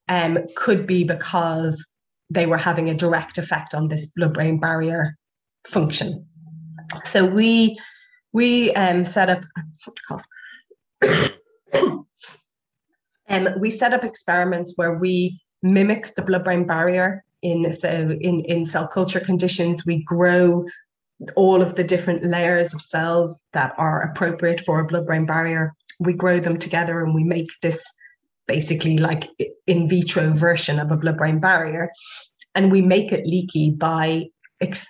[0.07, 1.85] um, could be because
[2.29, 5.15] they were having a direct effect on this blood brain barrier
[5.67, 6.25] function.
[7.03, 7.77] So we
[8.31, 9.43] we um, set up
[13.29, 18.41] um, we set up experiments where we mimic the blood brain barrier in so in
[18.41, 20.65] in cell culture conditions we grow
[21.35, 25.73] all of the different layers of cells that are appropriate for a blood brain barrier.
[25.99, 27.83] We grow them together and we make this
[28.47, 29.29] basically like
[29.67, 31.89] in vitro version of a blood brain barrier.
[32.55, 34.27] And we make it leaky by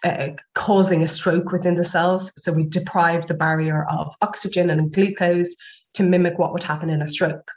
[0.04, 2.32] uh, causing a stroke within the cells.
[2.38, 5.56] So we deprive the barrier of oxygen and glucose
[5.96, 7.50] to mimic what would happen in a stroke.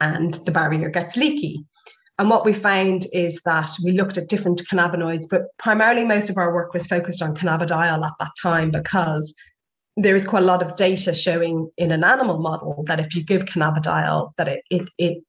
[0.00, 1.64] And the barrier gets leaky
[2.18, 6.36] and what we found is that we looked at different cannabinoids, but primarily most of
[6.36, 9.32] our work was focused on cannabidiol at that time because
[9.96, 13.24] there is quite a lot of data showing in an animal model that if you
[13.24, 15.24] give cannabidiol, that it it, it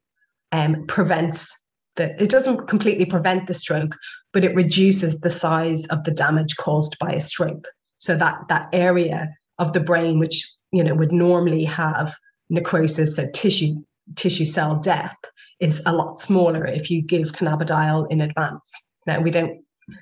[0.52, 1.60] um, prevents
[1.96, 3.96] the it doesn't completely prevent the stroke,
[4.34, 7.68] but it reduces the size of the damage caused by a stroke.
[8.00, 9.30] So that that area
[9.60, 12.16] of the brain which you know would normally have
[12.50, 13.76] necrosis, so tissue
[14.16, 15.16] tissue cell death,
[15.60, 18.72] is a lot smaller if you give cannabidiol in advance.
[19.06, 19.62] Now we don't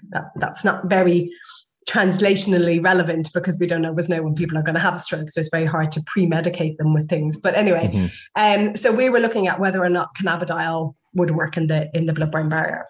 [0.10, 1.32] that, that's not very
[1.88, 5.30] translationally relevant because we don't always know when people are going to have a stroke.
[5.30, 7.40] So it's very hard to pre-medicate them with things.
[7.40, 8.68] But anyway, mm-hmm.
[8.68, 12.06] um, so we were looking at whether or not cannabidiol would work in the in
[12.06, 12.86] the blood-brain barrier.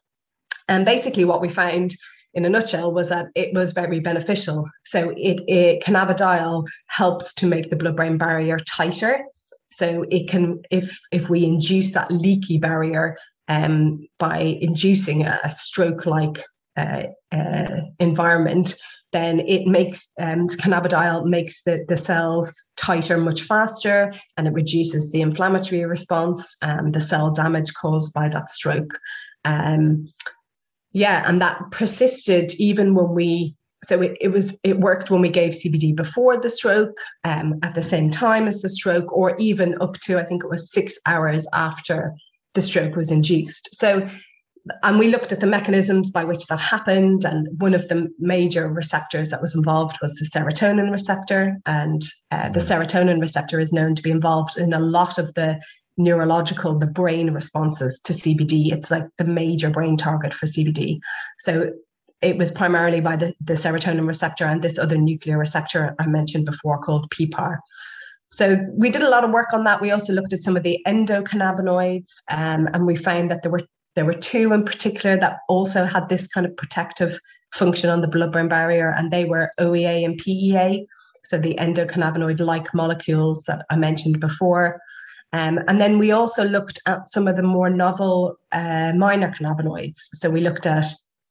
[0.67, 1.95] And basically what we found
[2.33, 4.67] in a nutshell was that it was very beneficial.
[4.83, 9.23] So it, it cannabidiol helps to make the blood-brain barrier tighter.
[9.69, 15.51] So it can, if if we induce that leaky barrier um, by inducing a, a
[15.51, 16.43] stroke-like
[16.75, 18.75] uh, uh, environment,
[19.13, 25.09] then it makes um, cannabidiol makes the, the cells tighter much faster and it reduces
[25.11, 28.99] the inflammatory response and the cell damage caused by that stroke.
[29.45, 30.07] Um,
[30.91, 35.29] yeah, and that persisted even when we so it, it was it worked when we
[35.29, 39.79] gave CBD before the stroke, um, at the same time as the stroke, or even
[39.81, 42.15] up to I think it was six hours after
[42.53, 43.75] the stroke was induced.
[43.75, 44.07] So
[44.83, 48.69] and we looked at the mechanisms by which that happened and one of the major
[48.69, 52.67] receptors that was involved was the serotonin receptor and uh, the mm.
[52.67, 55.59] serotonin receptor is known to be involved in a lot of the
[55.97, 60.99] neurological the brain responses to cbd it's like the major brain target for cbd
[61.39, 61.71] so
[62.21, 66.45] it was primarily by the, the serotonin receptor and this other nuclear receptor i mentioned
[66.45, 67.59] before called PPAR.
[68.29, 69.81] So we did a lot of work on that.
[69.81, 73.63] We also looked at some of the endocannabinoids, um, and we found that there were
[73.95, 77.19] there were two in particular that also had this kind of protective
[77.53, 80.85] function on the blood brain barrier, and they were OEA and PEA,
[81.23, 84.79] so the endocannabinoid like molecules that I mentioned before.
[85.33, 89.97] Um, and then we also looked at some of the more novel uh, minor cannabinoids.
[90.13, 90.85] So we looked at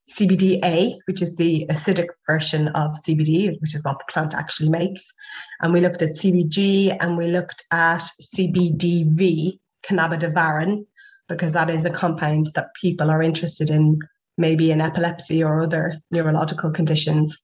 [0.09, 5.13] CBDA, which is the acidic version of CBD, which is what the plant actually makes.
[5.61, 10.85] And we looked at CBG and we looked at CBDV, cannabidivarin,
[11.27, 13.99] because that is a compound that people are interested in,
[14.37, 17.37] maybe in epilepsy or other neurological conditions.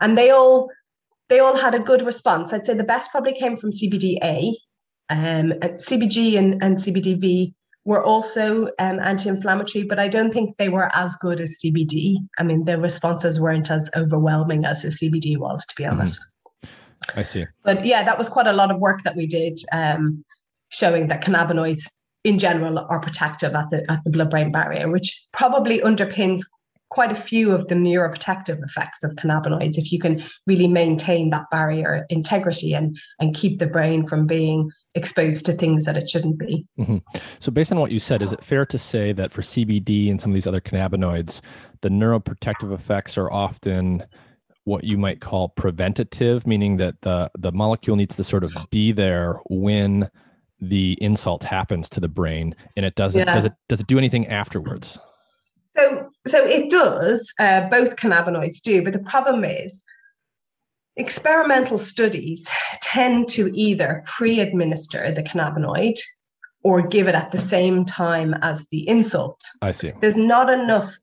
[0.00, 0.70] And they all
[1.28, 2.54] they all had a good response.
[2.54, 4.54] I'd say the best probably came from CBDA.
[5.10, 7.54] Um, CBG and, and CBDV
[7.84, 12.16] were also um, anti-inflammatory, but I don't think they were as good as CBD.
[12.38, 15.94] I mean, their responses weren't as overwhelming as the CBD was, to be mm-hmm.
[15.94, 16.20] honest.
[16.64, 17.18] Mm-hmm.
[17.18, 17.46] I see.
[17.62, 20.24] But yeah, that was quite a lot of work that we did, um,
[20.68, 21.88] showing that cannabinoids
[22.24, 26.42] in general are protective at the at the blood-brain barrier, which probably underpins
[26.90, 31.44] quite a few of the neuroprotective effects of cannabinoids if you can really maintain that
[31.50, 36.38] barrier integrity and and keep the brain from being exposed to things that it shouldn't
[36.38, 36.66] be.
[36.78, 36.98] Mm-hmm.
[37.40, 40.20] So based on what you said, is it fair to say that for CBD and
[40.20, 41.40] some of these other cannabinoids,
[41.80, 44.04] the neuroprotective effects are often
[44.64, 48.92] what you might call preventative, meaning that the the molecule needs to sort of be
[48.92, 50.10] there when
[50.60, 53.34] the insult happens to the brain and it doesn't yeah.
[53.34, 54.98] does it does it do anything afterwards
[55.76, 59.84] so so it does uh, both cannabinoids do but the problem is
[60.98, 62.46] experimental studies
[62.82, 65.94] tend to either pre-administer the cannabinoid
[66.64, 70.96] or give it at the same time as the insult i see there's not enough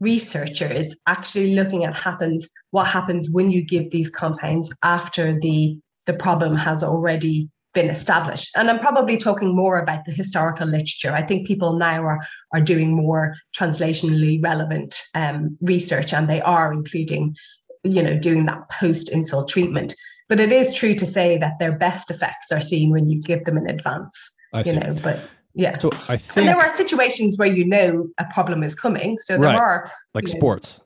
[0.00, 6.14] researchers actually looking at happens what happens when you give these compounds after the the
[6.14, 8.50] problem has already been established.
[8.56, 11.12] And I'm probably talking more about the historical literature.
[11.12, 12.20] I think people now are,
[12.54, 17.36] are doing more translationally relevant um, research and they are including,
[17.84, 19.94] you know, doing that post insult treatment.
[20.28, 23.44] But it is true to say that their best effects are seen when you give
[23.44, 24.32] them in advance.
[24.52, 24.72] I you see.
[24.72, 25.20] know, but
[25.54, 25.78] yeah.
[25.78, 29.18] So I think and there are situations where you know a problem is coming.
[29.20, 29.56] So there right.
[29.56, 30.78] are like sports.
[30.78, 30.84] Know,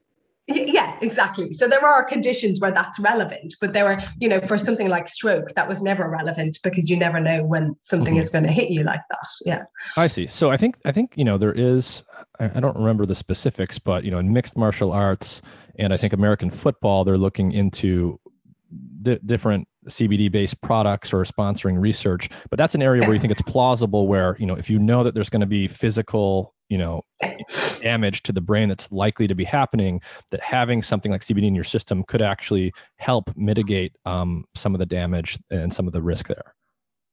[0.49, 1.53] yeah, exactly.
[1.53, 5.07] So there are conditions where that's relevant, but there are, you know, for something like
[5.07, 8.23] stroke, that was never relevant because you never know when something mm-hmm.
[8.23, 9.29] is going to hit you like that.
[9.45, 9.65] Yeah.
[9.99, 10.27] I see.
[10.27, 12.03] So I think I think you know there is.
[12.41, 15.43] I, I don't remember the specifics, but you know, in mixed martial arts
[15.79, 18.21] and I think American football, they're looking into
[19.01, 22.29] di- different CBD based products or sponsoring research.
[22.51, 25.05] But that's an area where you think it's plausible, where you know, if you know
[25.05, 27.03] that there's going to be physical you know
[27.81, 30.01] damage to the brain that's likely to be happening
[30.31, 34.79] that having something like cbd in your system could actually help mitigate um, some of
[34.79, 36.55] the damage and some of the risk there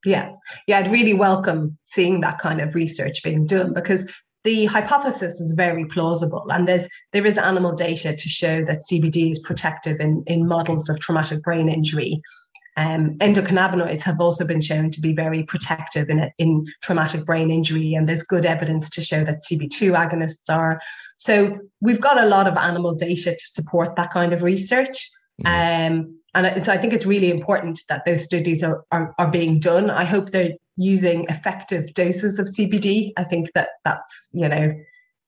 [0.04, 0.32] yeah
[0.68, 4.12] yeah i'd really welcome seeing that kind of research being done because
[4.46, 9.32] the hypothesis is very plausible, and there's there is animal data to show that CBD
[9.32, 12.22] is protective in, in models of traumatic brain injury.
[12.78, 17.96] Um, endocannabinoids have also been shown to be very protective in, in traumatic brain injury,
[17.96, 20.80] and there's good evidence to show that CB2 agonists are.
[21.18, 25.10] So we've got a lot of animal data to support that kind of research.
[25.44, 25.98] Mm-hmm.
[25.98, 29.60] Um, and so I think it's really important that those studies are, are, are being
[29.60, 29.90] done.
[29.90, 33.12] I hope they're using effective doses of CBD.
[33.18, 34.74] I think that that's, you know,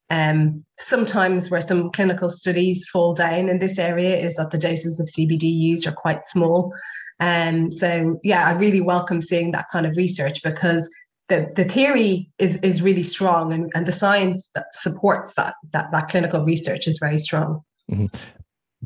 [0.09, 4.99] um, sometimes where some clinical studies fall down in this area is that the doses
[4.99, 6.73] of CBD used are quite small.
[7.19, 10.89] Um, so yeah, I really welcome seeing that kind of research because
[11.29, 15.91] the, the theory is is really strong and, and the science that supports that that
[15.91, 17.61] that clinical research is very strong.
[17.91, 18.05] Mm-hmm.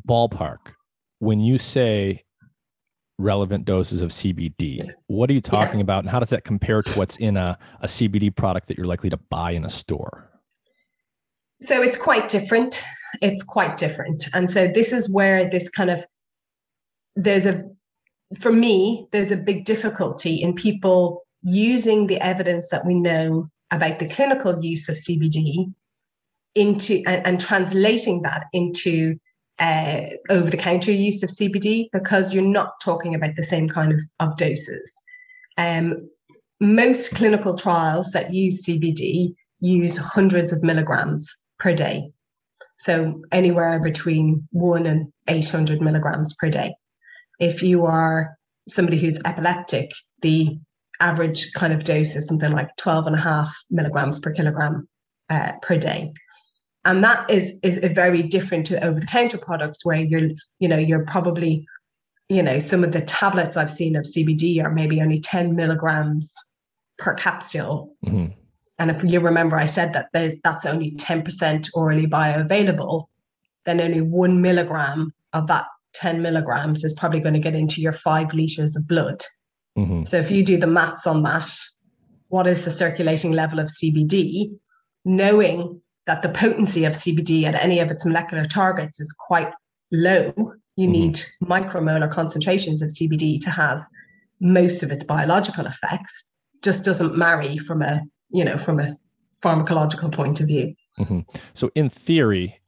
[0.07, 0.73] Ballpark,
[1.19, 2.23] when you say
[3.21, 5.83] relevant doses of CBD, what are you talking yeah.
[5.83, 8.85] about, and how does that compare to what's in a, a CBD product that you're
[8.85, 10.29] likely to buy in a store?
[11.61, 12.83] So it's quite different.
[13.21, 16.05] It's quite different, and so this is where this kind of
[17.15, 17.63] there's a
[18.39, 23.99] for me, there's a big difficulty in people using the evidence that we know about
[23.99, 25.73] the clinical use of CBD
[26.55, 29.17] into and, and translating that into
[29.61, 33.93] uh, over the counter use of CBD because you're not talking about the same kind
[33.93, 34.91] of, of doses.
[35.57, 36.09] Um,
[36.59, 42.11] most clinical trials that use CBD use hundreds of milligrams per day.
[42.77, 46.73] So anywhere between one and 800 milligrams per day
[47.41, 48.37] if you are
[48.69, 49.91] somebody who's epileptic,
[50.21, 50.57] the
[51.01, 54.87] average kind of dose is something like 12 and a half milligrams per kilogram
[55.29, 56.13] uh, per day.
[56.83, 60.77] And that is, is very different to over the counter products where you're, you know,
[60.77, 61.67] you're probably,
[62.27, 66.33] you know, some of the tablets I've seen of CBD are maybe only 10 milligrams
[66.97, 67.95] per capsule.
[68.05, 68.33] Mm-hmm.
[68.79, 70.09] And if you remember, I said that
[70.43, 73.05] that's only 10% orally bioavailable,
[73.65, 77.91] then only one milligram of that 10 milligrams is probably going to get into your
[77.91, 79.23] five liters of blood.
[79.77, 80.03] Mm-hmm.
[80.05, 81.51] So if you do the maths on that,
[82.29, 84.57] what is the circulating level of CBD?
[85.05, 89.51] Knowing that the potency of CBD at any of its molecular targets is quite
[89.91, 90.33] low,
[90.75, 90.91] you mm-hmm.
[90.91, 93.85] need micromolar concentrations of CBD to have
[94.39, 96.27] most of its biological effects.
[96.63, 98.87] Just doesn't marry from a you know from a
[99.41, 100.73] pharmacological point of view.
[100.99, 101.19] Mm-hmm.
[101.53, 102.59] So in theory,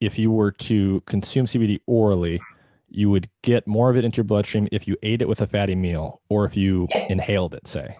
[0.00, 2.40] if you were to consume CBD orally,
[2.88, 5.46] you would get more of it into your bloodstream if you ate it with a
[5.46, 7.06] fatty meal or if you yeah.
[7.08, 7.96] inhaled it, say.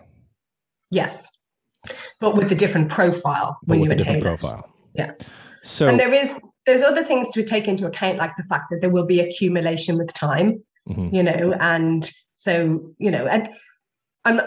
[0.91, 1.31] Yes,
[2.21, 4.69] but with a different profile when you inhale profile.
[4.95, 5.13] Yeah.
[5.63, 8.81] So and there is there's other things to take into account, like the fact that
[8.81, 10.63] there will be accumulation with time.
[10.89, 11.15] Mm-hmm.
[11.15, 13.49] You know, and so you know, and
[14.25, 14.41] I'm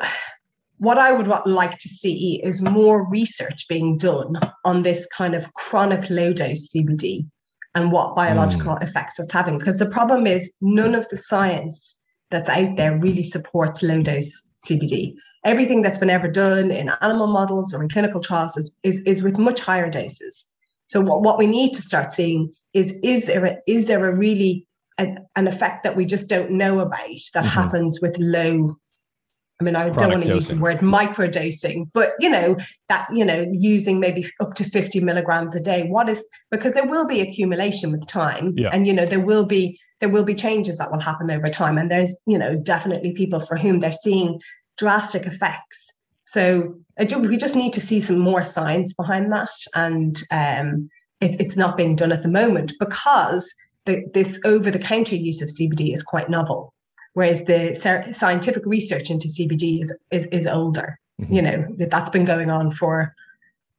[0.79, 5.53] what I would like to see is more research being done on this kind of
[5.53, 7.27] chronic low dose CBD
[7.75, 8.83] and what biological mm.
[8.83, 9.57] effects it's having.
[9.57, 11.99] Because the problem is, none of the science
[12.31, 15.15] that's out there really supports low dose CBD.
[15.45, 19.23] Everything that's been ever done in animal models or in clinical trials is, is, is
[19.23, 20.45] with much higher doses.
[20.87, 24.15] So what, what we need to start seeing is is there a, is there a
[24.15, 24.67] really
[24.99, 26.99] a, an effect that we just don't know about
[27.33, 27.47] that mm-hmm.
[27.47, 28.75] happens with low
[29.59, 32.55] I mean, I don't want to use the word microdosing, but you know,
[32.87, 35.83] that, you know, using maybe up to 50 milligrams a day.
[35.83, 38.53] What is because there will be accumulation with time.
[38.55, 38.69] Yeah.
[38.71, 41.77] And you know, there will be there will be changes that will happen over time.
[41.77, 44.39] And there's, you know, definitely people for whom they're seeing
[44.79, 45.91] drastic effects.
[46.23, 49.51] So we just need to see some more science behind that.
[49.75, 50.89] And um,
[51.21, 53.53] it, it's not being done at the moment because
[53.85, 56.73] the, this over the counter use of CBD is quite novel
[57.13, 57.75] whereas the
[58.13, 60.99] scientific research into CBD is is, is older.
[61.21, 61.33] Mm-hmm.
[61.33, 63.13] You know that that's been going on for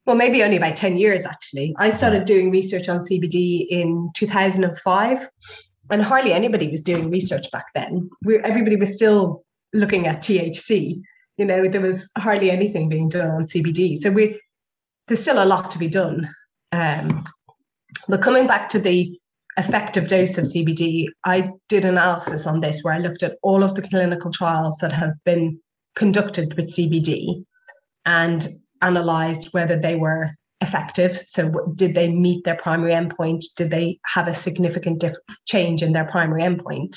[0.07, 5.28] well maybe only about 10 years actually i started doing research on cbd in 2005
[5.90, 11.00] and hardly anybody was doing research back then we, everybody was still looking at thc
[11.36, 14.40] you know there was hardly anything being done on cbd so we
[15.06, 16.28] there's still a lot to be done
[16.72, 17.24] um,
[18.08, 19.18] but coming back to the
[19.56, 23.74] effective dose of CBD, I did analysis on this where I looked at all of
[23.74, 25.60] the clinical trials that have been
[25.94, 27.44] conducted with CBD
[28.06, 28.48] and
[28.80, 31.12] analyzed whether they were effective.
[31.26, 33.44] So, did they meet their primary endpoint?
[33.56, 35.16] Did they have a significant dif-
[35.46, 36.96] change in their primary endpoint?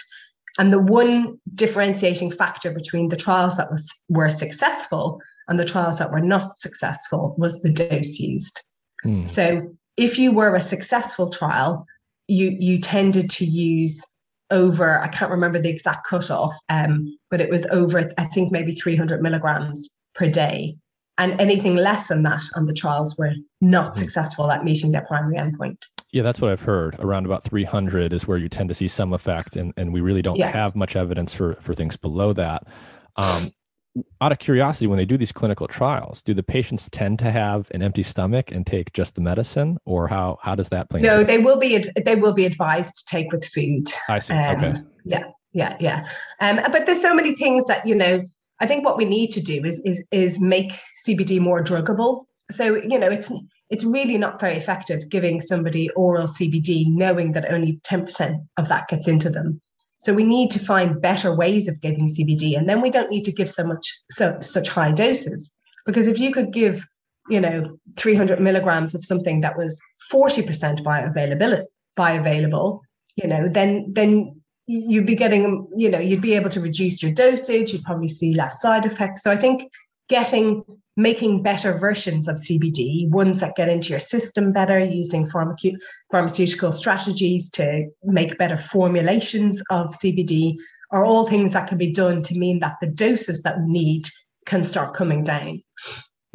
[0.60, 6.00] And the one differentiating factor between the trials that was, were successful and the trials
[6.00, 8.62] that were not successful was the dose used.
[9.06, 9.28] Mm.
[9.28, 11.86] So, if you were a successful trial,
[12.28, 14.04] you you tended to use
[14.50, 18.72] over I can't remember the exact cutoff, um, but it was over I think maybe
[18.72, 20.78] 300 milligrams per day
[21.18, 24.00] and anything less than that on the trials were not mm-hmm.
[24.00, 25.78] successful at meeting their primary endpoint.
[26.14, 26.96] Yeah, that's what I've heard.
[27.00, 30.22] Around about 300 is where you tend to see some effect, and, and we really
[30.22, 30.52] don't yeah.
[30.52, 32.68] have much evidence for, for things below that.
[33.16, 33.52] Um,
[34.22, 37.68] out of curiosity, when they do these clinical trials, do the patients tend to have
[37.72, 41.02] an empty stomach and take just the medicine, or how how does that play?
[41.02, 43.92] No, they will be they will be advised to take with food.
[44.08, 44.34] I see.
[44.34, 44.82] Um, okay.
[45.06, 46.06] Yeah, yeah, yeah.
[46.42, 48.24] Um, but there's so many things that you know
[48.60, 50.74] I think what we need to do is is is make
[51.08, 52.26] CBD more druggable.
[52.52, 53.32] So you know, it's
[53.74, 58.88] it's really not very effective giving somebody oral CBD knowing that only 10% of that
[58.88, 59.60] gets into them.
[59.98, 63.26] So we need to find better ways of giving CBD, and then we don't need
[63.26, 65.52] to give so much so such high doses.
[65.88, 66.86] Because if you could give,
[67.30, 71.64] you know, 300 milligrams of something that was 40% bioavailable,
[71.98, 72.80] bioavailable,
[73.16, 77.12] you know, then then you'd be getting, you know, you'd be able to reduce your
[77.12, 79.24] dosage, you'd probably see less side effects.
[79.24, 79.64] So I think
[80.10, 80.64] getting
[80.96, 85.76] making better versions of CBD, ones that get into your system better, using pharmace-
[86.12, 90.56] pharmaceutical strategies to make better formulations of CBD,
[90.92, 94.08] are all things that can be done to mean that the doses that we need
[94.46, 95.62] can start coming down.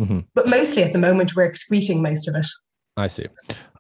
[0.01, 0.21] Mm-hmm.
[0.35, 2.47] But mostly at the moment, we're excreting most of it.
[2.97, 3.27] I see.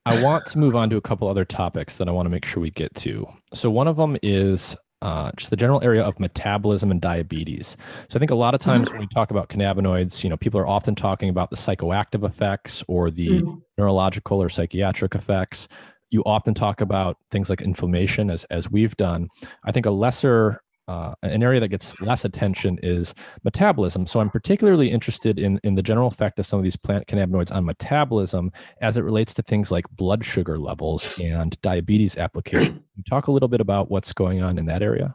[0.06, 2.44] I want to move on to a couple other topics that I want to make
[2.44, 3.26] sure we get to.
[3.52, 7.76] So, one of them is uh, just the general area of metabolism and diabetes.
[8.08, 10.60] So, I think a lot of times when we talk about cannabinoids, you know, people
[10.60, 13.62] are often talking about the psychoactive effects or the mm.
[13.76, 15.68] neurological or psychiatric effects.
[16.10, 19.28] You often talk about things like inflammation, as as we've done.
[19.64, 23.14] I think a lesser uh, an area that gets less attention is
[23.44, 24.06] metabolism.
[24.06, 27.54] So I'm particularly interested in, in the general effect of some of these plant cannabinoids
[27.54, 32.72] on metabolism as it relates to things like blood sugar levels and diabetes application.
[32.72, 35.14] Can you talk a little bit about what's going on in that area?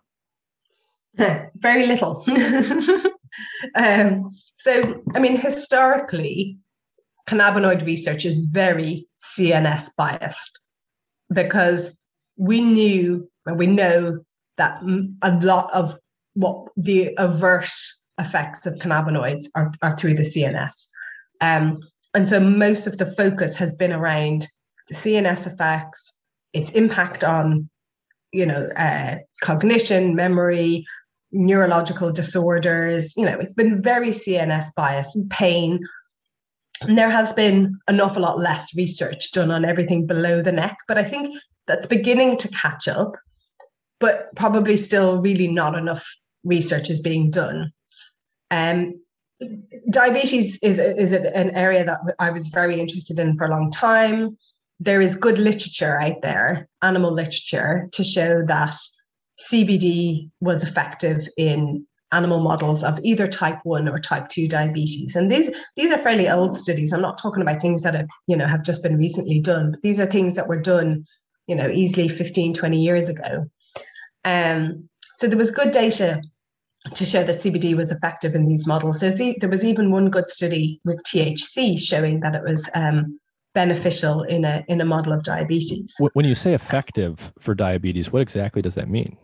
[1.55, 2.23] Very little.
[3.75, 6.57] um, so, I mean, historically,
[7.27, 10.59] cannabinoid research is very CNS biased
[11.31, 11.95] because
[12.37, 14.19] we knew and we know
[14.57, 14.81] that
[15.21, 15.97] a lot of
[16.35, 20.89] what the adverse effects of cannabinoids are, are through the CNS.
[21.41, 21.79] Um,
[22.13, 24.47] and so most of the focus has been around
[24.87, 26.13] the CNS effects,
[26.53, 27.69] its impact on,
[28.31, 30.85] you know, uh, cognition, memory,
[31.31, 33.15] neurological disorders.
[33.17, 35.79] You know, it's been very CNS biased, and pain.
[36.81, 40.77] And there has been an awful lot less research done on everything below the neck,
[40.87, 41.35] but I think
[41.65, 43.13] that's beginning to catch up
[44.03, 46.05] but probably still really not enough
[46.43, 47.71] research is being done.
[48.51, 48.91] Um,
[49.89, 54.37] diabetes is, is an area that I was very interested in for a long time.
[54.81, 58.75] There is good literature out there, animal literature, to show that
[59.39, 65.31] CBD was effective in animal models of either type 1 or type 2 diabetes and
[65.31, 68.45] these these are fairly old studies i'm not talking about things that have you know
[68.45, 71.03] have just been recently done but these are things that were done
[71.47, 73.49] you know easily 15 20 years ago
[74.25, 76.21] um, so there was good data
[76.95, 78.99] to show that CBD was effective in these models.
[78.99, 83.19] So there was even one good study with THC showing that it was um,
[83.53, 85.95] beneficial in a in a model of diabetes.
[86.13, 89.17] When you say effective for diabetes, what exactly does that mean?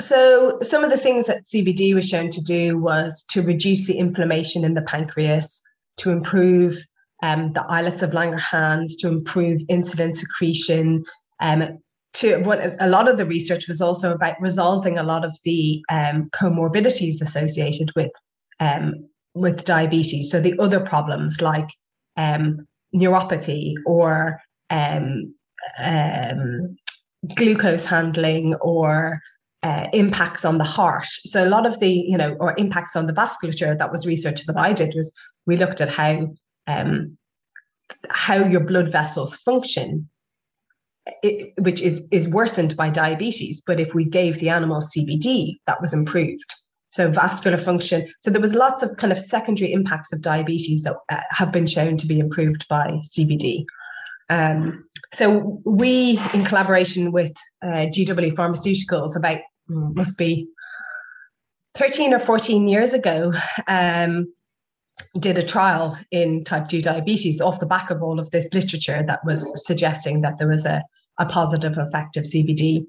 [0.00, 3.98] So some of the things that CBD was shown to do was to reduce the
[3.98, 5.62] inflammation in the pancreas,
[5.98, 6.76] to improve
[7.22, 11.04] um, the islets of Langerhans, to improve insulin secretion,
[11.40, 11.78] um,
[12.14, 15.82] to what a lot of the research was also about resolving a lot of the
[15.90, 18.10] um, comorbidities associated with
[18.60, 20.30] um, with diabetes.
[20.30, 21.68] So the other problems like
[22.16, 24.40] um, neuropathy or
[24.70, 25.34] um,
[25.82, 26.76] um,
[27.34, 29.20] glucose handling or
[29.62, 31.06] uh, impacts on the heart.
[31.06, 34.44] So a lot of the you know or impacts on the vasculature that was research
[34.44, 35.12] that I did was
[35.46, 36.28] we looked at how
[36.66, 37.16] um,
[38.10, 40.08] how your blood vessels function
[41.22, 43.62] it, which is is worsened by diabetes.
[43.66, 46.54] But if we gave the animal CBD, that was improved.
[46.90, 48.06] So vascular function.
[48.20, 51.66] So there was lots of kind of secondary impacts of diabetes that uh, have been
[51.66, 53.64] shown to be improved by CBD.
[54.28, 57.32] Um, so we, in collaboration with
[57.62, 59.38] uh, GW Pharmaceuticals, about
[59.70, 60.46] mm, must be
[61.74, 63.32] 13 or 14 years ago,
[63.68, 64.32] um,
[65.18, 69.02] did a trial in type 2 diabetes off the back of all of this literature
[69.06, 70.82] that was suggesting that there was a,
[71.18, 72.86] a positive effect of CBD.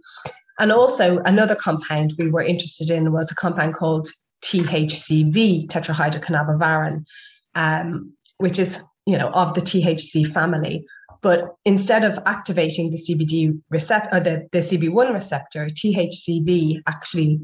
[0.59, 4.07] And also, another compound we were interested in was a compound called
[4.43, 7.03] THCV, tetrahydrocannabivarin,
[7.55, 10.85] um, which is you know of the THC family.
[11.21, 17.39] But instead of activating the CBD receptor, the, the CB1 receptor, THCV actually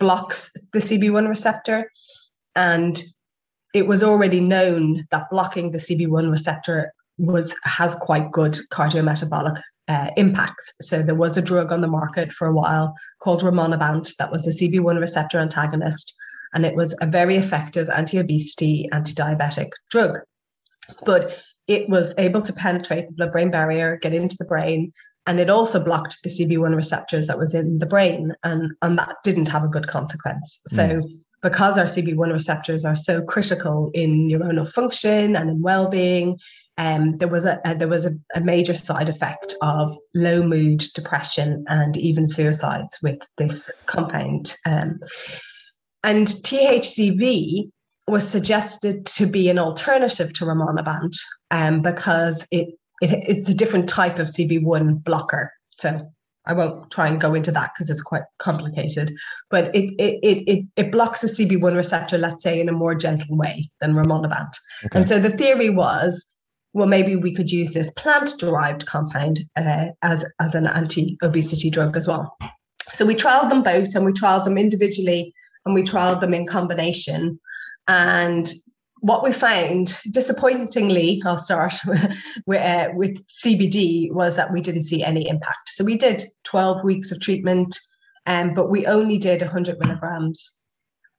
[0.00, 1.90] blocks the CB1 receptor
[2.56, 3.00] and
[3.74, 10.08] it was already known that blocking the CB1 receptor was has quite good cardiometabolic uh,
[10.16, 10.72] impacts.
[10.80, 14.46] So there was a drug on the market for a while called Rimonabant that was
[14.46, 16.14] a CB1 receptor antagonist,
[16.54, 20.18] and it was a very effective anti-obesity, anti-diabetic drug.
[21.04, 24.92] But it was able to penetrate the blood-brain barrier, get into the brain,
[25.30, 29.14] and it also blocked the CB1 receptors that was in the brain, and, and that
[29.22, 30.58] didn't have a good consequence.
[30.66, 36.38] So mm because our CB1 receptors are so critical in neuronal function and in well-being,
[36.76, 40.82] um, there was a, a there was a, a, major side effect of low mood,
[40.94, 44.54] depression, and even suicides with this compound.
[44.66, 45.00] Um,
[46.04, 47.70] and THCV
[48.06, 51.16] was suggested to be an alternative to rimonabant
[51.50, 52.68] um, because it,
[53.00, 55.52] it it's a different type of CB1 blocker.
[55.78, 56.10] So
[56.46, 59.12] I won't try and go into that because it's quite complicated,
[59.50, 63.36] but it, it it it blocks the CB1 receptor, let's say, in a more gentle
[63.36, 64.52] way than rimonabant.
[64.84, 64.98] Okay.
[64.98, 66.26] And so the theory was,
[66.72, 72.08] well, maybe we could use this plant-derived compound uh, as as an anti-obesity drug as
[72.08, 72.36] well.
[72.92, 75.34] So we trialed them both, and we trialed them individually,
[75.66, 77.38] and we trialed them in combination.
[77.86, 78.50] And
[79.00, 81.74] what we found, disappointingly, I'll start
[82.46, 85.70] with, uh, with CBD, was that we didn't see any impact.
[85.70, 87.78] So we did 12 weeks of treatment,
[88.26, 90.56] um, but we only did 100 milligrams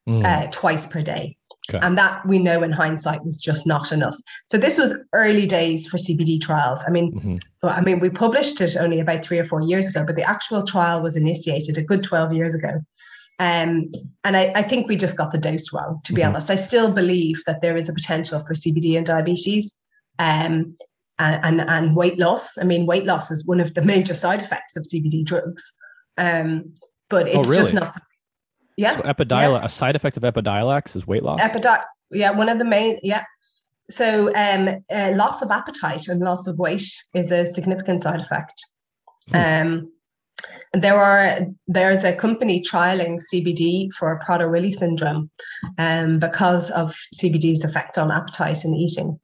[0.08, 0.26] mm.
[0.26, 1.38] uh, twice per day.
[1.70, 1.86] Okay.
[1.86, 4.16] And that we know in hindsight was just not enough.
[4.50, 6.84] So this was early days for CBD trials.
[6.86, 7.38] I mean, mm-hmm.
[7.62, 10.28] well, I mean, we published it only about three or four years ago, but the
[10.28, 12.82] actual trial was initiated a good 12 years ago.
[13.42, 13.92] Um,
[14.24, 16.30] and I, I, think we just got the dose wrong, to be mm-hmm.
[16.30, 16.52] honest.
[16.52, 19.80] I still believe that there is a potential for CBD and diabetes
[20.20, 20.78] um,
[21.18, 22.56] and, and, and, weight loss.
[22.60, 25.74] I mean, weight loss is one of the major side effects of CBD drugs.
[26.20, 26.72] Um,
[27.10, 27.64] but oh, it's oh, really?
[27.64, 27.96] just not.
[28.78, 28.96] Yeah.
[28.96, 29.66] So Epidiolex, yeah.
[29.66, 31.42] a side effect of Epidiolex is weight loss?
[31.42, 33.24] Epidi- yeah, one of the main, yeah.
[33.90, 38.64] So um, uh, loss of appetite and loss of weight is a significant side effect.
[39.32, 39.86] Hmm.
[40.74, 45.30] There are there's a company trialing CBD for Prader-Willi syndrome,
[45.78, 49.20] um, because of CBD's effect on appetite and eating.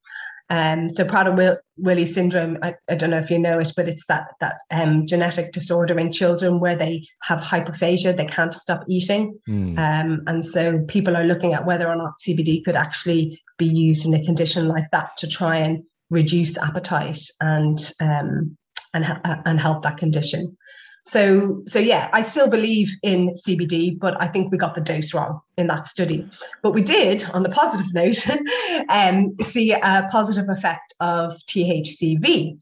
[0.49, 4.27] Um, so Prader-Willi syndrome, I, I, don't know if you know it, but it's that
[4.39, 9.77] that um, genetic disorder in children where they have hyperphagia, they can't stop eating, mm.
[9.77, 14.05] um, and so people are looking at whether or not CBD could actually be used
[14.05, 18.57] in a condition like that to try and reduce appetite and um,
[18.93, 19.05] and
[19.45, 20.57] and help that condition.
[21.05, 25.13] So, so yeah, I still believe in CBD, but I think we got the dose
[25.13, 26.27] wrong in that study.
[26.61, 28.27] But we did, on the positive note,
[28.89, 32.59] um, see a positive effect of THCV.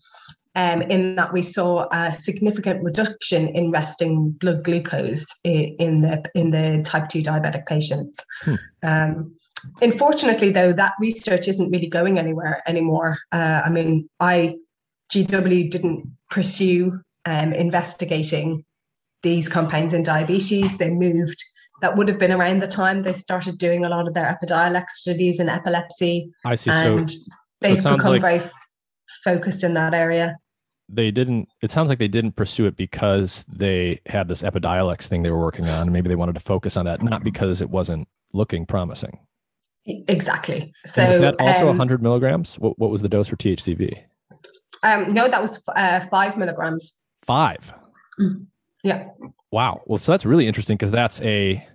[0.57, 6.23] Um, in that we saw a significant reduction in resting blood glucose in, in the
[6.33, 8.23] in the type 2 diabetic patients.
[8.41, 8.55] Hmm.
[8.81, 9.35] Um,
[9.81, 13.17] unfortunately, though, that research isn't really going anywhere anymore.
[13.33, 14.55] Uh, I mean, I
[15.13, 18.63] GW didn't pursue um, investigating
[19.23, 20.77] these compounds in diabetes.
[20.77, 21.43] They moved.
[21.81, 24.89] That would have been around the time they started doing a lot of their Epidiolex
[24.91, 26.31] studies in epilepsy.
[26.45, 26.71] I see.
[26.71, 28.41] And so, they've so become like very
[29.23, 30.37] focused in that area.
[30.87, 31.49] They didn't.
[31.61, 35.41] It sounds like they didn't pursue it because they had this Epidiolex thing they were
[35.41, 35.91] working on.
[35.91, 39.19] Maybe they wanted to focus on that, not because it wasn't looking promising.
[39.85, 40.73] Exactly.
[40.85, 42.55] So and is that also um, 100 milligrams?
[42.59, 44.03] What, what was the dose for THCV?
[44.83, 46.99] Um, no, that was uh, five milligrams.
[47.25, 47.73] Five.
[48.19, 48.45] Mm.
[48.83, 49.09] Yeah.
[49.51, 49.81] Wow.
[49.85, 51.65] Well, so that's really interesting because that's a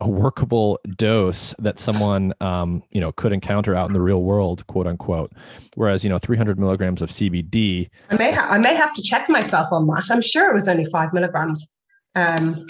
[0.00, 4.66] a workable dose that someone um, you know could encounter out in the real world,
[4.66, 5.32] quote unquote.
[5.74, 7.90] Whereas you know 300 milligrams of CBD.
[8.10, 10.10] I may ha- I may have to check myself on that.
[10.10, 11.76] I'm sure it was only five milligrams.
[12.14, 12.66] Um,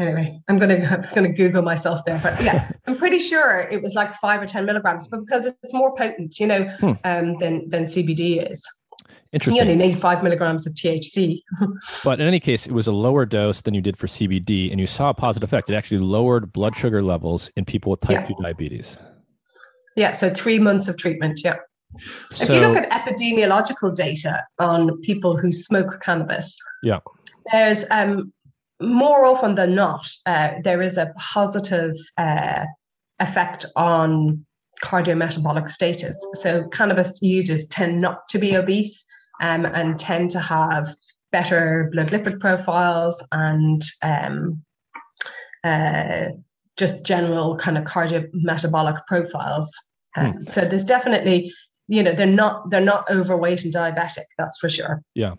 [0.00, 3.82] anyway, I'm gonna I'm just gonna Google myself there, but yeah, I'm pretty sure it
[3.82, 6.92] was like five or ten milligrams, but because it's more potent, you know, hmm.
[7.04, 8.66] um, than than CBD is.
[9.32, 9.56] Interesting.
[9.56, 11.42] You only need five milligrams of THC.
[12.04, 14.80] but in any case, it was a lower dose than you did for CBD, and
[14.80, 15.68] you saw a positive effect.
[15.68, 18.26] It actually lowered blood sugar levels in people with type yeah.
[18.26, 18.96] 2 diabetes.
[19.96, 21.42] Yeah, so three months of treatment.
[21.44, 21.56] Yeah.
[22.30, 27.00] So, if you look at epidemiological data on people who smoke cannabis, yeah,
[27.52, 28.32] there's um,
[28.80, 32.64] more often than not, uh, there is a positive uh,
[33.20, 34.44] effect on
[34.82, 36.16] cardiometabolic status.
[36.34, 39.04] So, cannabis users tend not to be obese
[39.40, 40.88] um, and tend to have
[41.32, 44.62] better blood lipid profiles and um,
[45.64, 46.26] uh,
[46.76, 49.72] just general kind of cardiometabolic profiles.
[50.16, 50.44] Um, hmm.
[50.44, 51.52] So, there's definitely
[51.88, 55.34] you know they're not they're not overweight and diabetic that's for sure yeah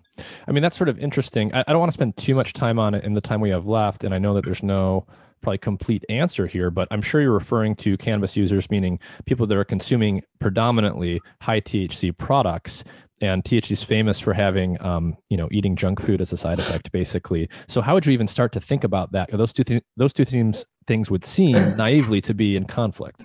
[0.48, 2.80] i mean that's sort of interesting I, I, don't want to spend too much time
[2.80, 5.06] on it in the time we have left and i know that there's no
[5.42, 9.58] probably complete answer here, but I'm sure you're referring to cannabis users, meaning people that
[9.58, 12.84] are consuming predominantly high THC products.
[13.22, 16.58] And THC is famous for having, um, you know, eating junk food as a side
[16.58, 17.50] effect, basically.
[17.68, 19.30] So, how would you even start to think about that?
[19.30, 23.22] Those two, th- those two themes, things would seem naively to be in conflict.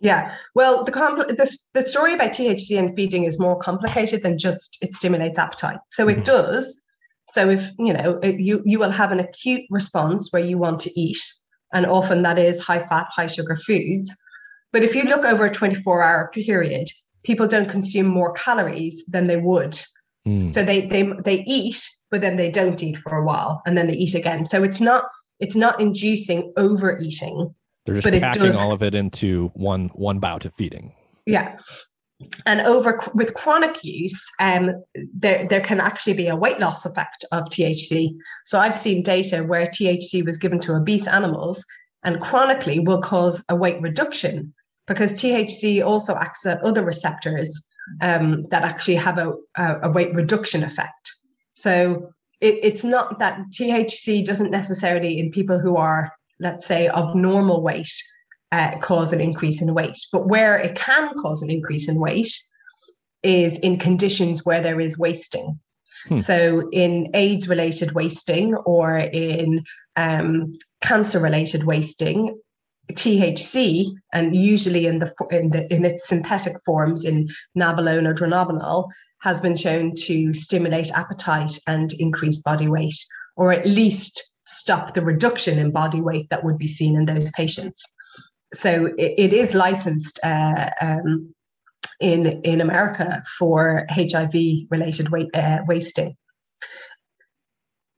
[0.00, 4.38] Yeah, well, the, compl- the the story about THC and feeding is more complicated than
[4.38, 5.80] just it stimulates appetite.
[5.90, 6.20] So mm-hmm.
[6.20, 6.80] it does.
[7.30, 10.80] So if you know it, you you will have an acute response where you want
[10.82, 11.20] to eat,
[11.72, 14.14] and often that is high fat, high sugar foods.
[14.72, 16.88] But if you look over a 24 hour period,
[17.24, 19.78] people don't consume more calories than they would.
[20.26, 20.52] Mm.
[20.52, 23.88] So they they they eat, but then they don't eat for a while, and then
[23.88, 24.44] they eat again.
[24.44, 25.04] So it's not
[25.40, 27.54] it's not inducing overeating
[27.88, 30.92] they're just but packing does, all of it into one one bout of feeding.
[31.26, 31.58] Yeah.
[32.46, 34.82] And over with chronic use, um,
[35.14, 38.16] there there can actually be a weight loss effect of THC.
[38.44, 41.64] So I've seen data where THC was given to obese animals
[42.02, 44.52] and chronically will cause a weight reduction
[44.86, 47.66] because THC also acts at other receptors
[48.00, 51.12] um, that actually have a, a, weight reduction effect.
[51.52, 57.14] So it, it's not that THC doesn't necessarily in people who are let's say, of
[57.14, 57.92] normal weight
[58.52, 59.98] uh, cause an increase in weight.
[60.12, 62.32] But where it can cause an increase in weight
[63.22, 65.58] is in conditions where there is wasting.
[66.06, 66.18] Hmm.
[66.18, 69.64] So, in AIDS related wasting or in
[69.96, 72.40] um, cancer related wasting,
[72.92, 78.88] THC, and usually in the in the in its synthetic forms in nabilone or dronabinol,
[79.20, 82.96] has been shown to stimulate appetite and increase body weight,
[83.36, 87.30] or at least stop the reduction in body weight that would be seen in those
[87.32, 87.82] patients.
[88.52, 91.34] So it, it is licensed uh, um,
[92.00, 94.34] in in America for HIV
[94.70, 96.16] related weight, uh, wasting.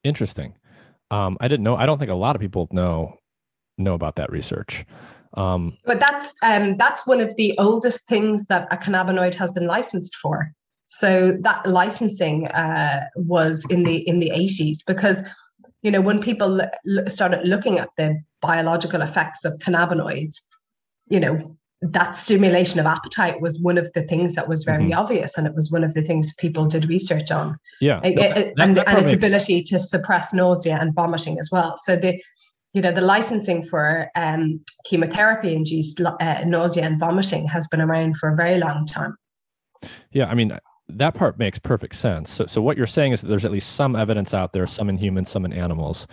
[0.02, 0.54] Interesting.
[1.10, 1.76] Um, I didn't know.
[1.76, 3.14] I don't think a lot of people know
[3.78, 4.84] know about that research.
[5.34, 9.66] Um, but that's um, that's one of the oldest things that a cannabinoid has been
[9.66, 10.52] licensed for.
[10.88, 15.22] So that licensing uh, was in the in the 80s because
[15.82, 20.40] you know, when people l- started looking at the biological effects of cannabinoids,
[21.08, 24.98] you know, that stimulation of appetite was one of the things that was very mm-hmm.
[24.98, 27.58] obvious, and it was one of the things people did research on.
[27.80, 31.76] Yeah, it, that, and, that and its ability to suppress nausea and vomiting as well.
[31.78, 32.20] So the
[32.72, 38.16] you know the licensing for um, chemotherapy induced uh, nausea and vomiting has been around
[38.16, 39.16] for a very long time
[40.12, 40.56] yeah i mean
[40.98, 42.30] that part makes perfect sense.
[42.30, 44.88] So, so what you're saying is that there's at least some evidence out there, some
[44.88, 46.06] in humans, some in animals,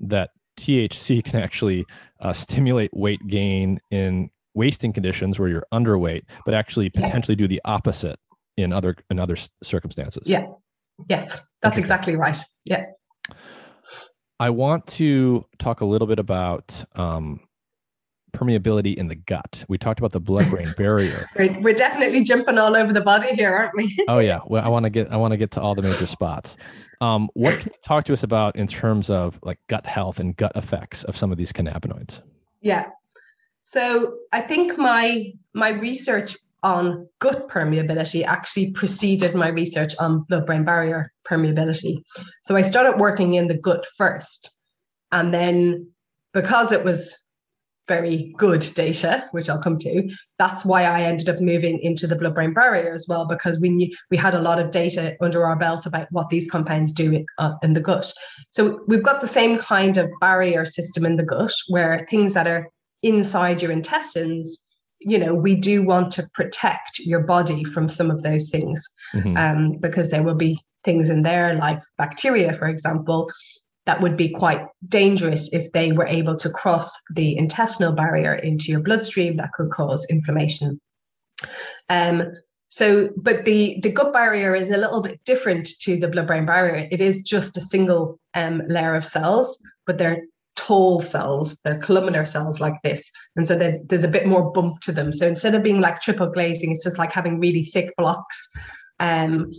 [0.00, 1.84] that THC can actually
[2.20, 7.60] uh, stimulate weight gain in wasting conditions where you're underweight, but actually potentially do the
[7.64, 8.18] opposite
[8.56, 10.24] in other in other circumstances.
[10.26, 10.46] Yeah.
[11.08, 12.36] Yes, that's exactly right.
[12.64, 12.86] Yeah.
[14.40, 17.40] I want to talk a little bit about um,
[18.32, 19.64] permeability in the gut.
[19.68, 21.28] We talked about the blood-brain barrier.
[21.36, 23.96] We're, we're definitely jumping all over the body here, aren't we?
[24.08, 24.40] oh yeah.
[24.46, 26.56] Well, I want to get I want to get to all the major spots.
[27.00, 30.36] Um, what can you talk to us about in terms of like gut health and
[30.36, 32.22] gut effects of some of these cannabinoids?
[32.60, 32.86] Yeah.
[33.62, 40.64] So I think my my research on gut permeability actually preceded my research on blood-brain
[40.64, 42.02] barrier permeability.
[42.42, 44.50] So I started working in the gut first,
[45.12, 45.88] and then
[46.32, 47.16] because it was
[47.88, 50.08] very good data, which I'll come to.
[50.38, 53.90] That's why I ended up moving into the blood-brain barrier as well, because we knew
[54.10, 57.26] we had a lot of data under our belt about what these compounds do in,
[57.38, 58.12] uh, in the gut.
[58.50, 62.46] So we've got the same kind of barrier system in the gut, where things that
[62.46, 62.68] are
[63.02, 64.58] inside your intestines,
[65.00, 69.36] you know, we do want to protect your body from some of those things, mm-hmm.
[69.36, 73.30] um, because there will be things in there like bacteria, for example,
[73.88, 78.70] that would be quite dangerous if they were able to cross the intestinal barrier into
[78.70, 80.78] your bloodstream that could cause inflammation.
[81.88, 82.34] Um,
[82.68, 86.44] so, but the, the gut barrier is a little bit different to the blood brain
[86.44, 86.86] barrier.
[86.90, 90.20] It is just a single um, layer of cells, but they're
[90.54, 93.10] tall cells, they're columnar cells like this.
[93.36, 95.14] And so there's, there's a bit more bump to them.
[95.14, 98.48] So instead of being like triple glazing, it's just like having really thick blocks.
[99.00, 99.50] Um,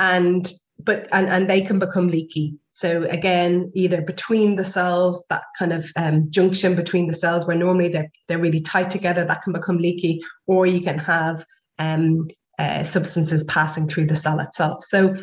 [0.00, 5.42] and but and, and they can become leaky so again, either between the cells, that
[5.58, 9.42] kind of um, junction between the cells where normally they're they're really tight together, that
[9.42, 11.44] can become leaky, or you can have
[11.80, 14.84] um, uh, substances passing through the cell itself.
[14.84, 15.16] So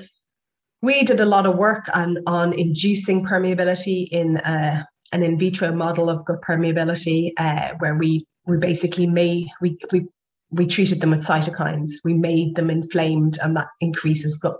[0.81, 4.83] we did a lot of work on on inducing permeability in uh,
[5.13, 10.05] an in vitro model of gut permeability, uh, where we we basically made we we
[10.51, 11.91] we treated them with cytokines.
[12.03, 14.57] We made them inflamed, and that increases gut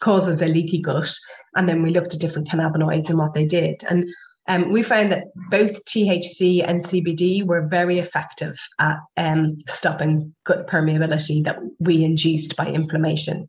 [0.00, 1.12] causes a leaky gut.
[1.56, 3.82] And then we looked at different cannabinoids and what they did.
[3.88, 4.08] And
[4.48, 10.66] um, we found that both THC and CBD were very effective at um, stopping gut
[10.66, 13.48] permeability that we induced by inflammation.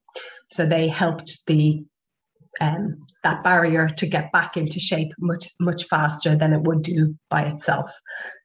[0.52, 1.84] So they helped the
[2.62, 7.16] um, that barrier to get back into shape much much faster than it would do
[7.30, 7.92] by itself.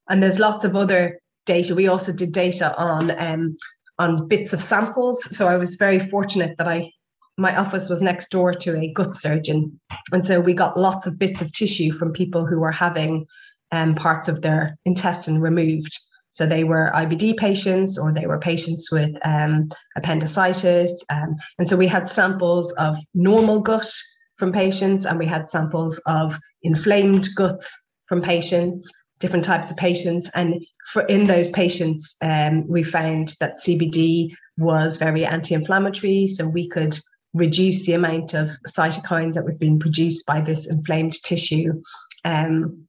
[0.08, 1.74] And there's lots of other data.
[1.74, 3.56] We also did data on um,
[3.98, 5.36] on bits of samples.
[5.36, 6.90] So I was very fortunate that I
[7.36, 9.80] my office was next door to a gut surgeon,
[10.12, 13.26] and so we got lots of bits of tissue from people who were having
[13.72, 15.98] um, parts of their intestine removed.
[16.30, 21.04] So they were IBD patients or they were patients with um, appendicitis.
[21.08, 23.88] Um, and so we had samples of normal gut
[24.36, 27.72] from patients and we had samples of inflamed guts
[28.06, 30.28] from patients, different types of patients.
[30.34, 30.60] And
[30.92, 36.26] for in those patients, um, we found that CBD was very anti-inflammatory.
[36.28, 36.98] So we could
[37.34, 41.82] reduce the amount of cytokines that was being produced by this inflamed tissue.
[42.24, 42.86] Um,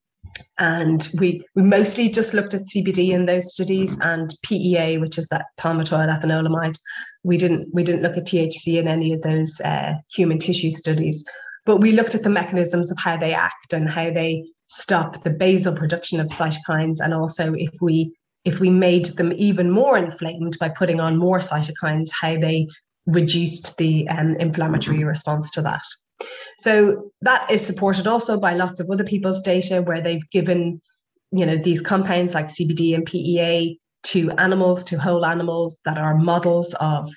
[0.58, 5.28] and we, we mostly just looked at CBD in those studies and PEA, which is
[5.30, 6.78] that palmitoyl ethanolamide.
[7.24, 11.24] We didn't we didn't look at THC in any of those uh, human tissue studies,
[11.66, 15.30] but we looked at the mechanisms of how they act and how they stop the
[15.30, 18.14] basal production of cytokines, and also if we
[18.46, 22.68] if we made them even more inflamed by putting on more cytokines, how they
[23.06, 25.84] reduced the um, inflammatory response to that.
[26.60, 30.82] So that is supported also by lots of other people's data where they've given,
[31.32, 36.18] you know, these compounds like CBD and PEA to animals, to whole animals that are
[36.18, 37.12] models of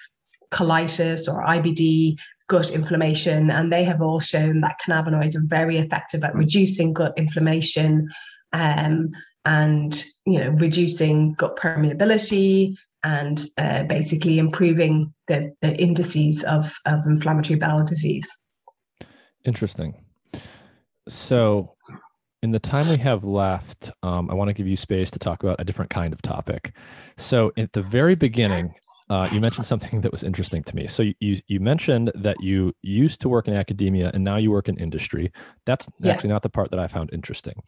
[0.51, 2.17] colitis or IBD,
[2.49, 7.13] gut inflammation, and they have all shown that cannabinoids are very effective at reducing gut
[7.17, 8.09] inflammation
[8.53, 9.11] um,
[9.45, 12.75] and you know reducing gut permeability
[13.05, 18.29] and uh, basically improving the, the indices of, of inflammatory bowel disease.
[19.45, 19.95] Interesting.
[21.09, 21.67] So,
[22.43, 25.43] in the time we have left, um, I want to give you space to talk
[25.43, 26.73] about a different kind of topic.
[27.17, 28.75] So, at the very beginning,
[29.11, 30.87] uh, you mentioned something that was interesting to me.
[30.87, 34.69] So you you mentioned that you used to work in academia and now you work
[34.69, 35.33] in industry.
[35.65, 36.13] That's yeah.
[36.13, 37.63] actually not the part that I found interesting.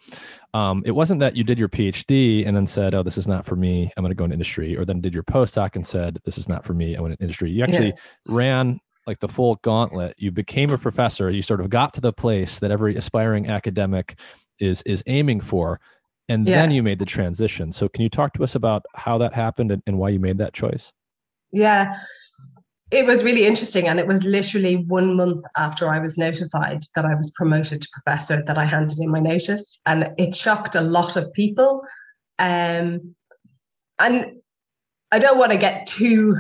[0.55, 3.47] Um, it wasn't that you did your PhD and then said, "Oh, this is not
[3.47, 3.93] for me.
[3.97, 6.49] I'm going to go into industry," or then did your postdoc and said, "This is
[6.49, 6.97] not for me.
[6.97, 7.95] I went into industry." You actually yeah.
[8.27, 10.15] ran like the full gauntlet.
[10.19, 11.31] You became a professor.
[11.31, 14.19] You sort of got to the place that every aspiring academic
[14.59, 15.81] is is aiming for,
[16.29, 16.61] and yeah.
[16.61, 17.73] then you made the transition.
[17.73, 20.39] So, can you talk to us about how that happened and, and why you made
[20.39, 20.93] that choice?
[21.53, 21.97] Yeah,
[22.91, 23.89] it was really interesting.
[23.89, 27.89] And it was literally one month after I was notified that I was promoted to
[27.93, 29.81] professor that I handed in my notice.
[29.87, 31.87] And it shocked a lot of people.
[32.39, 33.15] Um,
[33.99, 34.41] and
[35.13, 36.37] I don't want to get too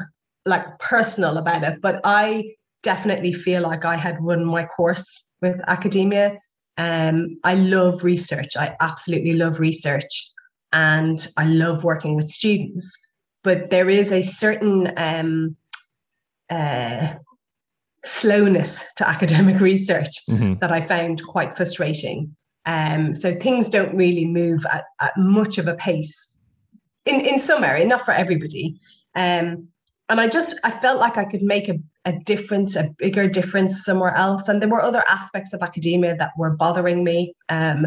[0.46, 5.60] like personal about it, but I definitely feel like I had run my course with
[5.68, 6.36] academia.
[6.78, 8.56] Um, I love research.
[8.56, 10.30] I absolutely love research.
[10.72, 12.96] And I love working with students
[13.42, 15.56] but there is a certain um,
[16.50, 17.14] uh,
[18.04, 20.54] slowness to academic research mm-hmm.
[20.60, 22.34] that I found quite frustrating.
[22.66, 26.38] Um, so things don't really move at, at, much of a pace
[27.06, 28.78] in, in some area, not for everybody.
[29.14, 29.68] Um,
[30.08, 33.84] and I just I felt like I could make a, a difference, a bigger difference
[33.84, 34.48] somewhere else.
[34.48, 37.34] And there were other aspects of academia that were bothering me.
[37.48, 37.86] Um,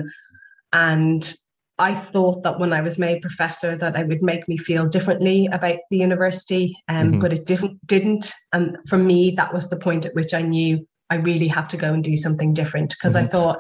[0.72, 1.36] and
[1.84, 5.50] I thought that when I was made professor that it would make me feel differently
[5.52, 7.20] about the university, um, mm-hmm.
[7.20, 7.86] but it didn't.
[7.86, 11.68] Didn't, and for me, that was the point at which I knew I really have
[11.70, 13.26] to go and do something different because mm-hmm.
[13.26, 13.60] I thought,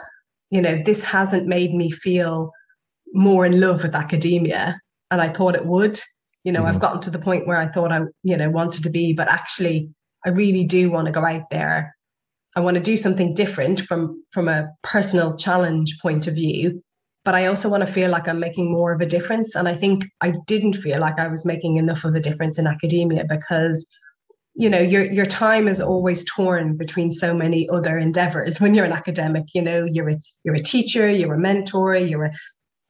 [0.52, 2.54] you know, this hasn't made me feel
[3.14, 4.80] more in love with academia,
[5.12, 6.00] and I thought it would.
[6.46, 6.70] You know, mm-hmm.
[6.70, 9.28] I've gotten to the point where I thought I, you know, wanted to be, but
[9.28, 9.90] actually,
[10.26, 11.94] I really do want to go out there.
[12.56, 16.82] I want to do something different from from a personal challenge point of view
[17.26, 19.56] but I also want to feel like I'm making more of a difference.
[19.56, 22.68] And I think I didn't feel like I was making enough of a difference in
[22.68, 23.86] academia because
[24.56, 28.86] you know your your time is always torn between so many other endeavors when you're
[28.86, 32.32] an academic you know you're a, you're a teacher you're a mentor you're a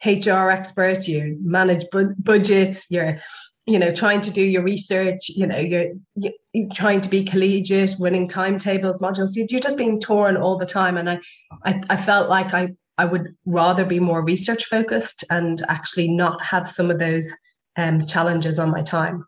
[0.06, 3.18] hr expert you manage bu- budgets you're
[3.66, 7.96] you know trying to do your research you know you're, you're trying to be collegiate
[7.98, 11.20] running timetables modules you're just being torn all the time and I,
[11.64, 12.68] I i felt like i
[12.98, 17.28] I would rather be more research focused and actually not have some of those
[17.76, 19.26] um, challenges on my time.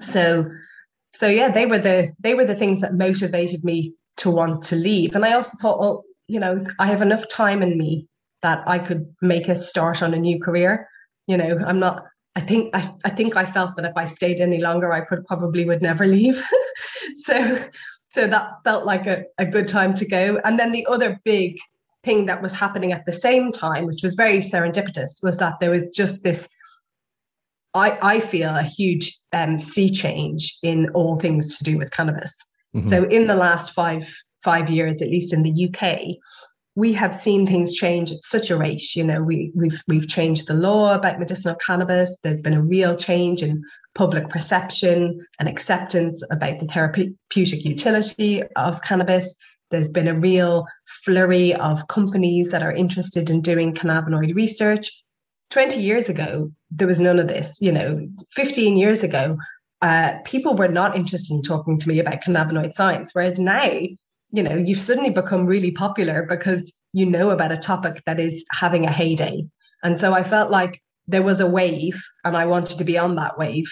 [0.00, 0.50] So,
[1.12, 4.76] so yeah, they were the they were the things that motivated me to want to
[4.76, 5.14] leave.
[5.14, 8.06] And I also thought, well, you know, I have enough time in me
[8.42, 10.88] that I could make a start on a new career.
[11.26, 12.04] You know, I'm not.
[12.36, 15.24] I think I, I think I felt that if I stayed any longer, I could
[15.26, 16.42] probably would never leave.
[17.16, 17.58] so
[18.06, 20.40] so that felt like a, a good time to go.
[20.44, 21.58] And then the other big
[22.04, 25.70] thing that was happening at the same time, which was very serendipitous, was that there
[25.70, 26.48] was just this.
[27.74, 32.34] I, I feel a huge um, sea change in all things to do with cannabis.
[32.74, 32.88] Mm-hmm.
[32.88, 36.16] So in the last five five years, at least in the UK,
[36.78, 38.94] we have seen things change at such a rate.
[38.94, 42.16] You know, we, we've we've changed the law about medicinal cannabis.
[42.22, 43.62] There's been a real change in
[43.96, 49.34] public perception and acceptance about the therapeutic utility of cannabis.
[49.70, 50.66] There's been a real
[51.04, 54.90] flurry of companies that are interested in doing cannabinoid research.
[55.50, 57.58] 20 years ago, there was none of this.
[57.60, 59.38] You know, 15 years ago,
[59.82, 63.10] uh, people were not interested in talking to me about cannabinoid science.
[63.14, 63.70] Whereas now,
[64.30, 68.44] you know you've suddenly become really popular because you know about a topic that is
[68.52, 69.44] having a heyday
[69.82, 73.16] and so i felt like there was a wave and i wanted to be on
[73.16, 73.70] that wave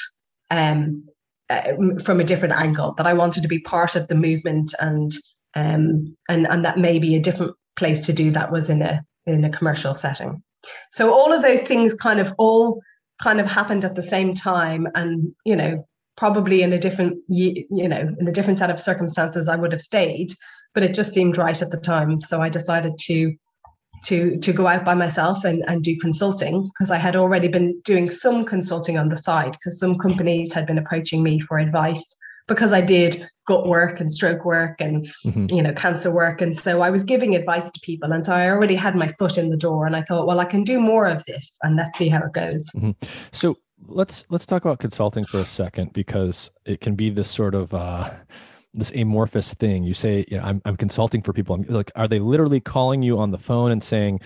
[0.51, 1.05] um,
[1.51, 1.73] uh,
[2.03, 5.13] from a different angle that i wanted to be part of the movement and
[5.57, 9.45] um, and and that maybe a different place to do that was in a in
[9.45, 10.43] a commercial setting.
[10.93, 12.81] So all of those things kind of all
[13.23, 15.87] kind of happened at the same time and you know
[16.17, 19.81] probably in a different you know in a different set of circumstances i would have
[19.81, 20.33] stayed
[20.75, 22.21] but it just seemed right at the time.
[22.21, 23.35] So i decided to
[24.05, 27.81] to to go out by myself and, and do consulting because i had already been
[27.85, 32.05] doing some consulting on the side because some companies had been approaching me for advice
[32.47, 35.47] because i did gut work and stroke work and mm-hmm.
[35.55, 38.49] you know cancer work and so i was giving advice to people and so i
[38.49, 41.07] already had my foot in the door and i thought well i can do more
[41.07, 42.91] of this and let's see how it goes mm-hmm.
[43.33, 43.57] so
[43.89, 47.73] let's let's talk about consulting for a second because it can be this sort of
[47.75, 48.11] uh,
[48.75, 49.85] this amorphous thing.
[49.85, 51.55] You say, you know, I'm I'm consulting for people.
[51.55, 54.21] I'm like, are they literally calling you on the phone and saying,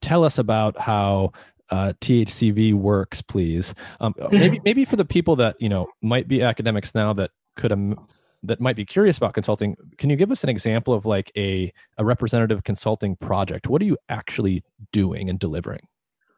[0.00, 1.32] "Tell us about how
[1.70, 3.74] uh, THCV works, please"?
[4.00, 7.72] Um, maybe maybe for the people that you know might be academics now that could
[7.72, 8.06] um,
[8.42, 11.72] that might be curious about consulting, can you give us an example of like a
[11.98, 13.68] a representative consulting project?
[13.68, 15.86] What are you actually doing and delivering?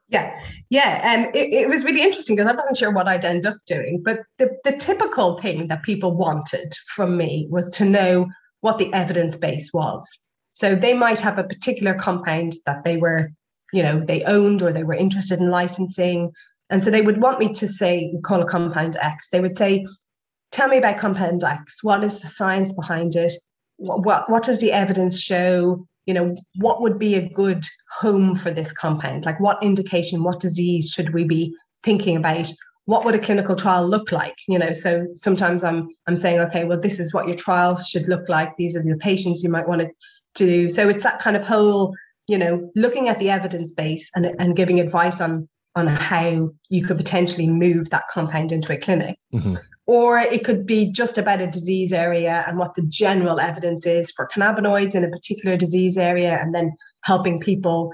[0.09, 0.37] Yeah,
[0.71, 1.15] yeah.
[1.15, 4.03] Um, it, it was really interesting because I wasn't sure what I'd end up doing.
[4.05, 8.27] But the, the typical thing that people wanted from me was to know
[8.61, 10.05] what the evidence base was.
[10.51, 13.31] So they might have a particular compound that they were,
[13.73, 16.33] you know, they owned or they were interested in licensing.
[16.71, 19.31] And so they would want me to say, call a compound X.
[19.31, 19.87] They would say,
[20.51, 21.83] tell me about compound X.
[21.83, 23.33] What is the science behind it?
[23.77, 25.87] What, what, what does the evidence show?
[26.07, 29.25] you know what would be a good home for this compound?
[29.27, 32.51] Like what indication what disease should we be thinking about?
[32.87, 34.35] What would a clinical trial look like?
[34.49, 38.09] You know so sometimes i'm i'm saying okay well this is what your trial should
[38.09, 38.57] look like.
[38.57, 39.91] These are the patients you might want to
[40.35, 40.69] do.
[40.69, 41.95] So it's that kind of whole
[42.27, 46.85] you know looking at the evidence base and, and giving advice on on how you
[46.85, 49.17] could potentially move that compound into a clinic.
[49.33, 49.55] Mm-hmm
[49.91, 54.09] or it could be just about a disease area and what the general evidence is
[54.13, 56.73] for cannabinoids in a particular disease area and then
[57.03, 57.91] helping people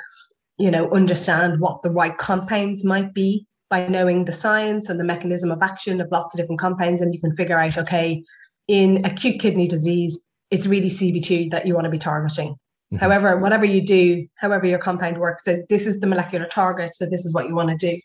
[0.59, 5.05] you know understand what the right compounds might be by knowing the science and the
[5.05, 7.01] mechanism of action of lots of different compounds.
[7.01, 8.23] And you can figure out okay
[8.69, 10.19] in acute kidney disease
[10.51, 12.51] it's really cb2 that you want to be targeting.
[12.53, 12.97] Mm-hmm.
[12.97, 17.07] however whatever you do however your compound works so this is the molecular target so
[17.07, 17.99] this is what you want to do.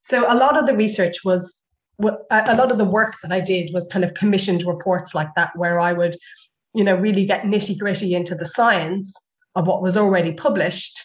[0.00, 1.63] So a lot of the research was
[2.00, 5.52] a lot of the work that I did was kind of commissioned reports like that,
[5.56, 6.16] where I would,
[6.74, 9.14] you know, really get nitty gritty into the science
[9.54, 11.04] of what was already published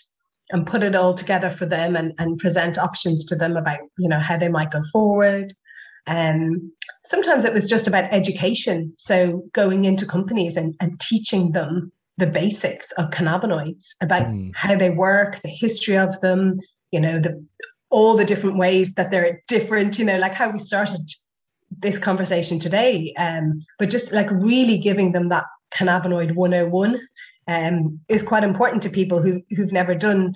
[0.52, 4.10] and put it all together for them and, and present options to them about, you
[4.10, 5.54] know, how they might go forward.
[6.08, 6.72] And um,
[7.06, 8.94] sometimes it was just about education.
[8.98, 14.52] So going into companies and, and teaching them the basics of cannabinoids about mm.
[14.56, 16.60] how they work, the history of them,
[16.92, 17.46] you know, the
[17.90, 21.02] all the different ways that they're different, you know, like how we started
[21.80, 23.14] this conversation today.
[23.18, 27.00] Um, but just like really giving them that cannabinoid 101
[27.48, 30.36] um, is quite important to people who who've never done,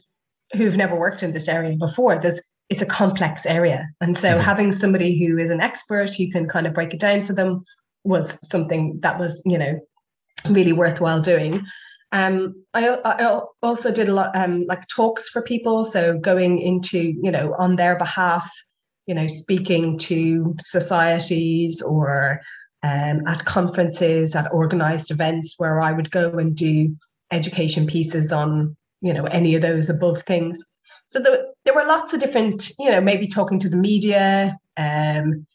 [0.54, 2.18] who've never worked in this area before.
[2.18, 2.40] There's
[2.70, 3.88] it's a complex area.
[4.02, 4.40] And so mm-hmm.
[4.40, 7.64] having somebody who is an expert who can kind of break it down for them
[8.04, 9.80] was something that was, you know,
[10.50, 11.66] really worthwhile doing.
[12.14, 16.99] Um, I, I, also did a lot um, like talks for people, so going into
[16.99, 18.49] you know on their behalf,
[19.07, 22.40] you know, speaking to societies or
[22.84, 26.95] um, at conferences, at organized events where I would go and do
[27.31, 30.64] education pieces on you know any of those above things.
[31.07, 35.45] So there, there were lots of different, you know, maybe talking to the media, um,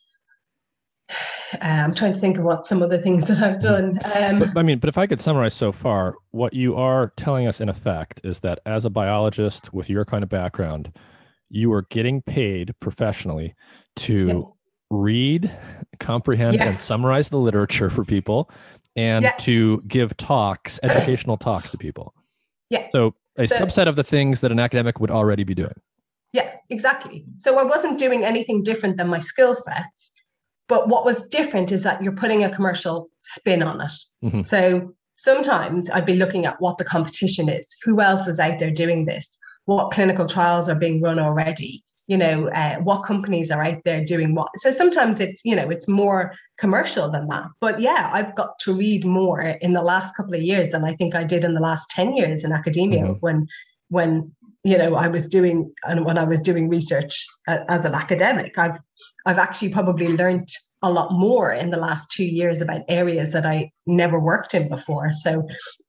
[1.61, 3.99] I'm trying to think of what some of the things that I've done.
[4.15, 7.47] Um, but, I mean, but if I could summarize so far, what you are telling
[7.47, 10.93] us in effect is that as a biologist with your kind of background,
[11.51, 13.55] you are getting paid professionally
[13.97, 14.45] to yes.
[14.91, 15.51] read,
[15.99, 16.66] comprehend, yes.
[16.66, 18.51] and summarize the literature for people
[18.97, 19.45] and yes.
[19.45, 22.15] to give talks, educational talks to people.
[22.69, 22.89] Yeah.
[22.93, 25.75] So a so, subset of the things that an academic would already be doing.
[26.33, 27.25] Yeah, exactly.
[27.39, 30.12] So I wasn't doing anything different than my skill sets.
[30.69, 33.93] But what was different is that you're putting a commercial spin on it.
[34.24, 34.43] Mm-hmm.
[34.43, 38.70] So sometimes I'd be looking at what the competition is, who else is out there
[38.70, 43.62] doing this, what clinical trials are being run already, you know, uh, what companies are
[43.62, 44.49] out there doing what.
[44.57, 47.47] So sometimes it's, you know, it's more commercial than that.
[47.61, 50.95] But yeah, I've got to read more in the last couple of years than I
[50.95, 53.20] think I did in the last 10 years in academia mm-hmm.
[53.20, 53.47] when
[53.90, 54.31] when
[54.69, 58.78] you know i was doing and when i was doing research as an academic i've
[59.27, 60.49] i've actually probably learned
[60.82, 64.69] a lot more in the last two years about areas that i never worked in
[64.69, 65.12] before.
[65.12, 65.49] So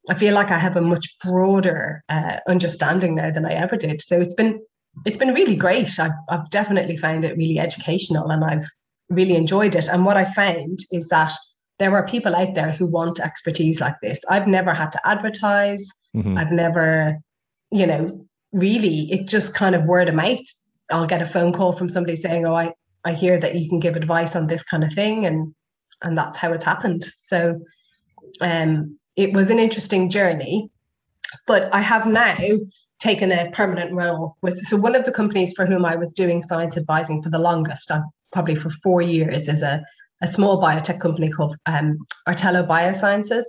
[0.10, 4.02] i feel like i have a much broader uh, understanding now than i ever did.
[4.02, 4.60] So it's been
[5.06, 6.00] it's been really great.
[6.00, 8.68] I've, I've definitely found it really educational and i've
[9.10, 9.88] really enjoyed it.
[9.88, 11.34] And what i found is that
[11.80, 14.20] there are people out there who want expertise like this.
[14.30, 15.86] I've never had to advertise.
[16.16, 16.40] Mm-hmm.
[16.40, 17.20] i've never
[17.72, 20.40] you know really it just kind of word of mouth.
[20.92, 22.74] I'll get a phone call from somebody saying, "Oh, I
[23.06, 25.54] I hear that you can give advice on this kind of thing," and
[26.02, 27.06] and that's how it's happened.
[27.16, 27.60] So,
[28.42, 30.70] um, it was an interesting journey,
[31.46, 32.38] but I have now
[33.00, 34.58] taken a permanent role with.
[34.60, 37.92] So one of the companies for whom I was doing science advising for the longest,
[37.92, 38.02] I've
[38.32, 39.84] probably for four years, is a
[40.22, 41.98] a small biotech company called um,
[42.28, 43.46] Artello Biosciences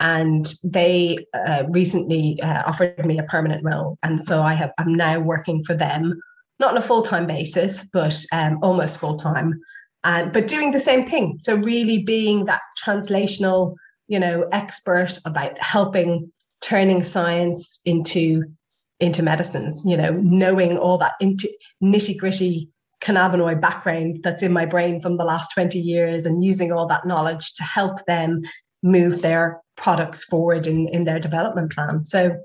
[0.00, 3.98] and they uh, recently uh, offered me a permanent role.
[4.02, 6.20] And so i have i'm now working for them
[6.58, 9.60] not on a full-time basis but um, almost full-time
[10.04, 11.38] and but doing the same thing.
[11.42, 13.74] So really being that translational
[14.08, 18.44] you know expert about helping turning science into
[19.00, 21.48] into medicines you know knowing all that into
[21.82, 22.68] nitty gritty
[23.02, 27.04] cannabinoid background that's in my brain from the last 20 years and using all that
[27.04, 28.40] knowledge to help them
[28.82, 32.04] move their products forward in, in their development plan.
[32.04, 32.36] So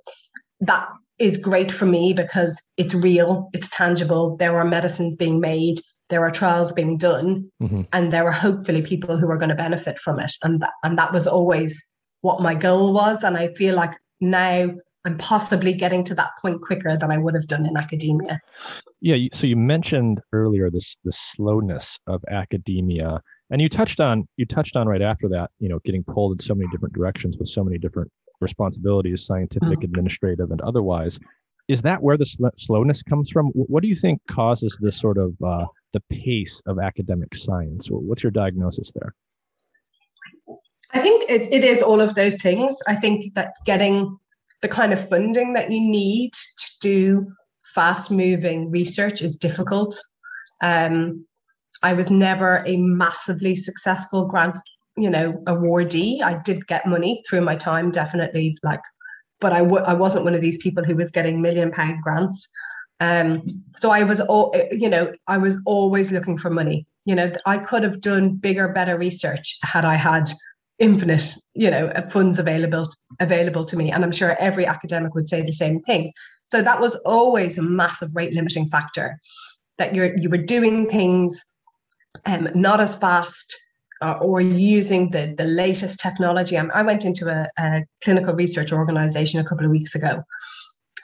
[0.62, 0.88] that
[1.20, 4.38] is great for me because it's real, it's tangible.
[4.38, 5.80] There are medicines being made,
[6.10, 7.84] there are trials being done, mm-hmm.
[7.94, 10.32] and there are hopefully people who are going to benefit from it.
[10.44, 11.82] And that, and that was always
[12.22, 13.24] what my goal was.
[13.24, 14.72] And I feel like now
[15.06, 18.40] I'm possibly getting to that point quicker than I would have done in academia.
[19.02, 19.28] Yeah.
[19.34, 23.22] So you mentioned earlier this the slowness of academia,
[23.52, 25.52] and you touched on you touched on right after that.
[25.60, 28.10] You know, getting pulled in so many different directions with so many different
[28.40, 29.84] responsibilities, scientific, mm-hmm.
[29.84, 31.20] administrative, and otherwise.
[31.68, 33.48] Is that where the sl- slowness comes from?
[33.54, 37.88] What do you think causes this sort of uh, the pace of academic science?
[37.90, 39.14] What's your diagnosis there?
[40.94, 42.78] I think it, it is all of those things.
[42.88, 44.18] I think that getting
[44.62, 47.32] the kind of funding that you need to do
[47.74, 50.00] fast moving research is difficult.
[50.62, 51.26] Um,
[51.84, 54.58] I was never a massively successful grant,
[54.98, 56.22] you know, awardee.
[56.22, 58.82] I did get money through my time, definitely, like,
[59.40, 62.48] but I w- I wasn't one of these people who was getting million pound grants.
[63.00, 63.44] Um,
[63.78, 66.86] so I was, all, you know, I was always looking for money.
[67.06, 70.30] You know, I could have done bigger, better research had I had
[70.82, 72.84] infinite you know funds available
[73.20, 76.12] available to me and i'm sure every academic would say the same thing
[76.44, 79.20] so that was always a massive rate limiting factor
[79.78, 81.46] that you're you were doing things
[82.26, 83.58] um, not as fast
[84.02, 88.72] uh, or using the the latest technology I, I went into a, a clinical research
[88.72, 90.24] organization a couple of weeks ago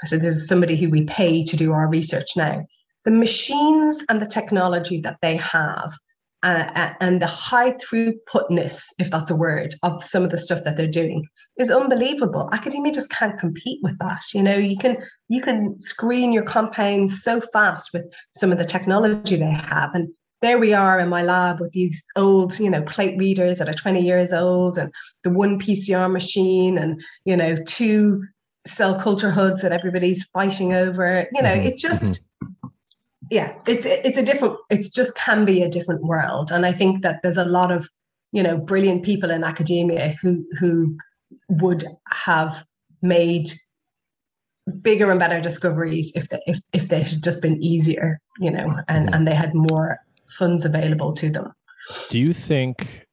[0.06, 2.66] so this is somebody who we pay to do our research now
[3.06, 5.92] the machines and the technology that they have
[6.44, 10.78] uh, and the high throughputness, if that's a word, of some of the stuff that
[10.78, 11.26] they're doing
[11.58, 12.50] is unbelievable.
[12.54, 14.22] Academia just can't compete with that.
[14.34, 14.98] You know, you can
[15.30, 18.06] you can screen your compounds so fast with
[18.36, 20.10] some of the technology they have, and
[20.42, 23.74] there we are in my lab with these old, you know, plate readers that are
[23.74, 24.94] 20 years old, and
[25.24, 28.24] the one PCR machine, and you know, two
[28.66, 31.28] cell culture hoods that everybody's fighting over.
[31.34, 31.68] You know, mm-hmm.
[31.68, 32.24] it just mm-hmm
[33.30, 37.02] yeah it's it's a different it's just can be a different world and i think
[37.02, 37.90] that there's a lot of
[38.32, 40.98] you know brilliant people in academia who who
[41.50, 42.66] would have
[43.02, 43.50] made
[44.82, 48.76] bigger and better discoveries if they, if if they had just been easier you know
[48.88, 50.00] and and they had more
[50.30, 51.54] funds available to them
[52.10, 53.06] do you think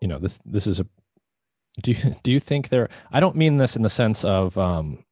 [0.00, 0.86] you know this this is a
[1.82, 5.04] do you do you think there i don't mean this in the sense of um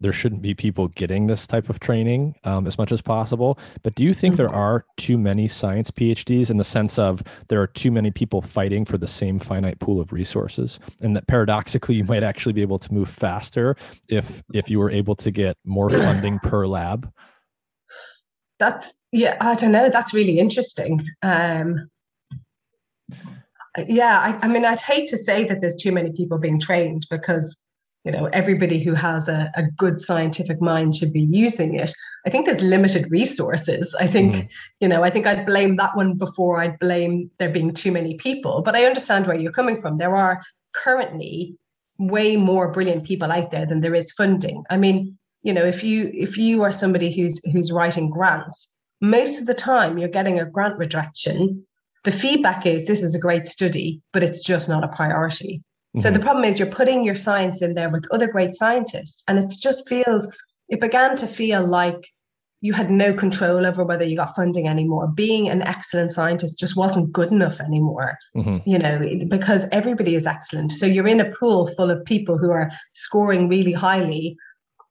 [0.00, 3.58] there shouldn't be people getting this type of training um, as much as possible.
[3.82, 4.56] But do you think there mm-hmm.
[4.56, 8.84] are too many science PhDs in the sense of there are too many people fighting
[8.84, 12.78] for the same finite pool of resources, and that paradoxically you might actually be able
[12.78, 13.76] to move faster
[14.08, 17.10] if if you were able to get more funding per lab?
[18.58, 19.88] That's yeah, I don't know.
[19.88, 21.06] That's really interesting.
[21.22, 21.90] Um,
[23.86, 27.06] yeah, I, I mean, I'd hate to say that there's too many people being trained
[27.10, 27.56] because
[28.06, 31.92] you know everybody who has a, a good scientific mind should be using it
[32.24, 34.48] i think there's limited resources i think mm.
[34.80, 38.14] you know i think i'd blame that one before i'd blame there being too many
[38.14, 40.40] people but i understand where you're coming from there are
[40.72, 41.56] currently
[41.98, 45.82] way more brilliant people out there than there is funding i mean you know if
[45.82, 48.68] you if you are somebody who's who's writing grants
[49.00, 51.64] most of the time you're getting a grant rejection
[52.04, 55.62] the feedback is this is a great study but it's just not a priority
[55.98, 56.24] so the mm-hmm.
[56.24, 59.88] problem is you're putting your science in there with other great scientists, and it just
[59.88, 60.28] feels
[60.68, 62.08] it began to feel like
[62.60, 65.06] you had no control over whether you got funding anymore.
[65.08, 68.68] Being an excellent scientist just wasn't good enough anymore, mm-hmm.
[68.68, 70.72] you know, because everybody is excellent.
[70.72, 74.36] So you're in a pool full of people who are scoring really highly.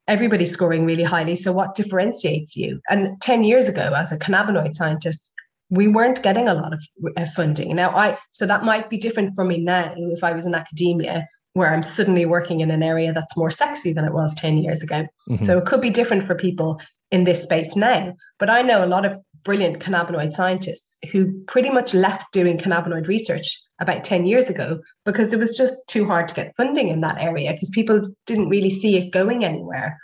[0.08, 1.36] Everybody's scoring really highly.
[1.36, 2.80] So what differentiates you?
[2.90, 5.34] And 10 years ago, as a cannabinoid scientist,
[5.70, 6.82] we weren't getting a lot of
[7.18, 7.74] uh, funding.
[7.76, 11.26] Now, I so that might be different for me now if I was in academia,
[11.54, 14.84] where I'm suddenly working in an area that's more sexy than it was 10 years
[14.84, 15.08] ago.
[15.30, 15.44] Mm-hmm.
[15.44, 16.80] So it could be different for people
[17.12, 18.14] in this space now.
[18.38, 23.08] But I know a lot of brilliant cannabinoid scientists who pretty much left doing cannabinoid
[23.08, 27.02] research about 10 years ago because it was just too hard to get funding in
[27.02, 30.00] that area because people didn't really see it going anywhere.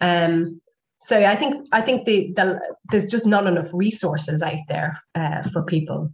[0.00, 0.60] Um,
[1.00, 5.42] so I think I think the, the there's just not enough resources out there uh,
[5.52, 6.12] for people.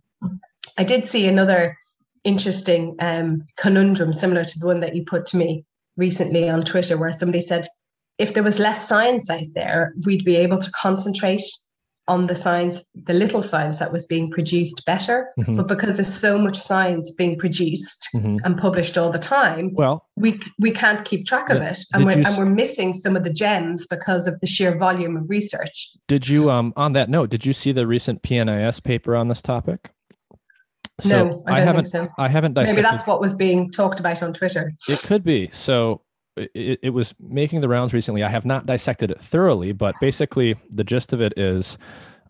[0.76, 1.76] I did see another
[2.24, 5.64] interesting um, conundrum similar to the one that you put to me
[5.96, 7.66] recently on Twitter, where somebody said,
[8.18, 11.42] if there was less science out there, we'd be able to concentrate
[12.08, 15.30] on the science, the little science that was being produced better.
[15.38, 15.56] Mm-hmm.
[15.56, 18.38] But because there's so much science being produced mm-hmm.
[18.44, 22.12] and published all the time, well, we we can't keep track of it, and we're,
[22.12, 25.92] and we're missing some of the gems because of the sheer volume of research.
[26.08, 29.42] Did you, um, on that note, did you see the recent PNAS paper on this
[29.42, 29.90] topic?
[31.00, 31.84] So no, I, I haven't.
[31.84, 32.08] So.
[32.18, 32.76] I haven't dissected.
[32.76, 34.72] Maybe that's what was being talked about on Twitter.
[34.88, 35.50] It could be.
[35.52, 36.02] So
[36.36, 38.22] it, it, was making the rounds recently.
[38.22, 41.78] I have not dissected it thoroughly, but basically the gist of it is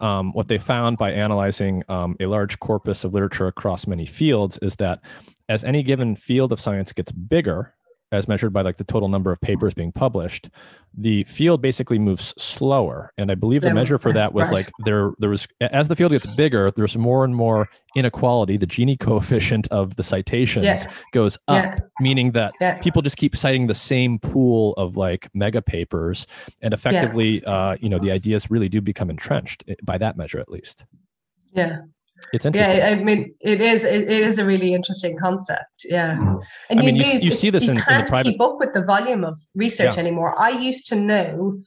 [0.01, 4.59] um, what they found by analyzing um, a large corpus of literature across many fields
[4.59, 5.01] is that
[5.49, 7.75] as any given field of science gets bigger,
[8.13, 10.51] as measured by like the total number of papers being published,
[10.95, 13.13] the field basically moves slower.
[13.17, 16.13] And I believe the measure for that was like there there was as the field
[16.13, 18.57] gets bigger, there's more and more inequality.
[18.59, 20.85] The Gini coefficient of the citations yeah.
[21.13, 21.79] goes up, yeah.
[22.01, 22.79] meaning that yeah.
[22.79, 26.27] people just keep citing the same pool of like mega papers,
[26.61, 30.39] and effectively, uh, you know, the ideas really do become entrenched eh, by that measure,
[30.39, 30.85] at least.
[31.55, 31.83] Yeah,
[32.33, 32.79] it's interesting.
[32.79, 33.85] Yeah, I mean, it is.
[33.85, 35.85] It, it is a really interesting concept.
[35.85, 36.39] Yeah, mm-hmm.
[36.71, 38.31] and I mean, you, you see this you in, can't in the private.
[38.31, 40.01] keep up with the volume of research yeah.
[40.01, 40.39] anymore.
[40.41, 41.61] I used to know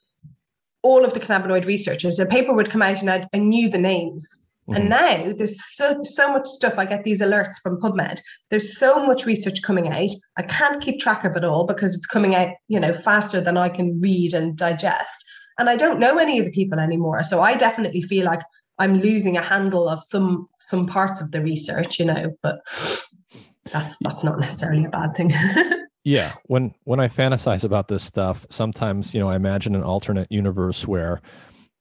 [0.82, 2.20] all of the cannabinoid researchers.
[2.20, 4.46] A paper would come out, and I, I knew the names.
[4.68, 4.82] Mm-hmm.
[4.82, 6.80] And now there's so so much stuff.
[6.80, 8.20] I get these alerts from PubMed.
[8.50, 10.10] There's so much research coming out.
[10.38, 13.58] I can't keep track of it all because it's coming out, you know, faster than
[13.58, 15.24] I can read and digest.
[15.60, 17.24] And I don't know any of the people anymore.
[17.24, 18.42] So I definitely feel like
[18.80, 22.60] I'm losing a handle of some some parts of the research, you know, but
[23.72, 25.32] that's that's not necessarily a bad thing.
[26.04, 30.32] yeah, when when I fantasize about this stuff, sometimes you know I imagine an alternate
[30.32, 31.22] universe where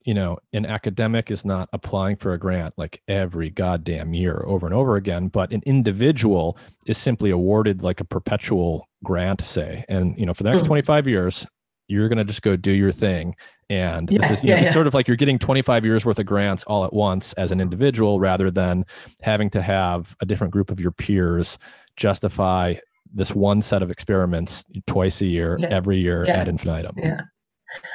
[0.04, 4.66] you know an academic is not applying for a grant like every goddamn year over
[4.66, 6.56] and over again, but an individual
[6.86, 10.68] is simply awarded like a perpetual grant, say, and you know for the next mm.
[10.68, 11.46] 25 years
[11.88, 13.34] you're going to just go do your thing
[13.70, 14.72] and yeah, this is yeah, know, yeah.
[14.72, 17.60] sort of like you're getting 25 years worth of grants all at once as an
[17.60, 18.84] individual rather than
[19.22, 21.58] having to have a different group of your peers
[21.96, 22.74] justify
[23.12, 26.94] this one set of experiments twice a year every year ad infinitum.
[26.98, 27.20] Yeah.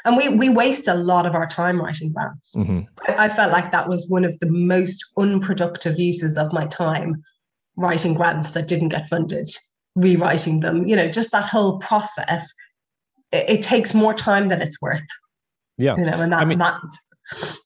[0.06, 2.56] And we we waste a lot of our time writing grants.
[2.56, 2.82] Mm-hmm.
[3.08, 7.22] I, I felt like that was one of the most unproductive uses of my time
[7.78, 9.48] writing grants that didn't get funded
[9.96, 10.88] rewriting them.
[10.88, 12.54] You know just that whole process
[13.32, 15.02] it, it takes more time than it's worth
[15.80, 15.96] yeah.
[15.98, 16.80] You know, and that, I mean, that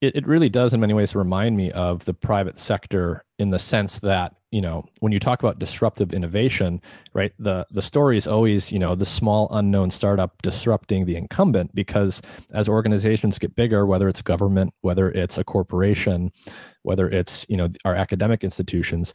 [0.01, 3.59] it, it really does in many ways remind me of the private sector in the
[3.59, 6.81] sense that you know when you talk about disruptive innovation
[7.13, 11.73] right the the story is always you know the small unknown startup disrupting the incumbent
[11.73, 12.21] because
[12.53, 16.31] as organizations get bigger whether it's government whether it's a corporation
[16.83, 19.13] whether it's you know our academic institutions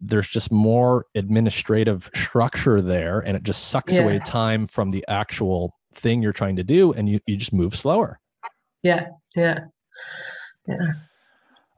[0.00, 4.02] there's just more administrative structure there and it just sucks yeah.
[4.02, 7.74] away time from the actual thing you're trying to do and you, you just move
[7.74, 8.18] slower
[8.82, 9.60] yeah yeah.
[10.66, 10.76] Yeah.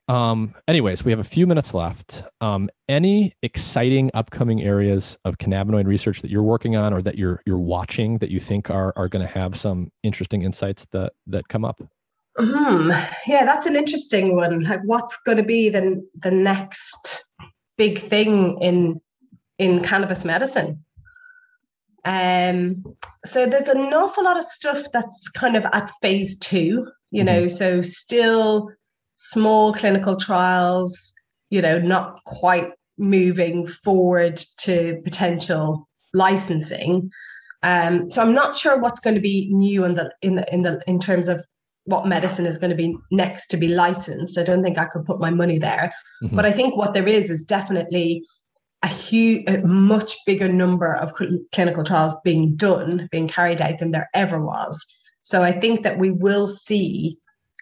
[0.09, 2.25] Um anyways we have a few minutes left.
[2.41, 7.41] Um any exciting upcoming areas of cannabinoid research that you're working on or that you're
[7.47, 11.49] you're watching that you think are are going to have some interesting insights that that
[11.49, 11.81] come up?
[12.37, 12.91] Hmm.
[13.27, 14.65] Yeah that's an interesting one.
[14.65, 17.25] Like what's going to be the the next
[17.79, 19.01] big thing in
[19.59, 20.84] in cannabis medicine
[22.05, 22.85] um
[23.25, 27.27] so there's an awful lot of stuff that's kind of at phase two, you mm-hmm.
[27.27, 28.71] know, so still
[29.15, 31.13] small clinical trials,
[31.51, 37.11] you know, not quite moving forward to potential licensing.
[37.63, 40.63] Um, so I'm not sure what's going to be new in the in the in
[40.63, 41.45] the in terms of
[41.85, 44.39] what medicine is going to be next to be licensed.
[44.39, 45.91] I don't think I could put my money there.
[46.23, 46.37] Mm-hmm.
[46.37, 48.25] But I think what there is is definitely
[48.85, 53.79] a huge, a much bigger number of cl- clinical trials being done, being carried out
[53.79, 54.87] than there ever was.
[55.23, 57.19] So I think that we will see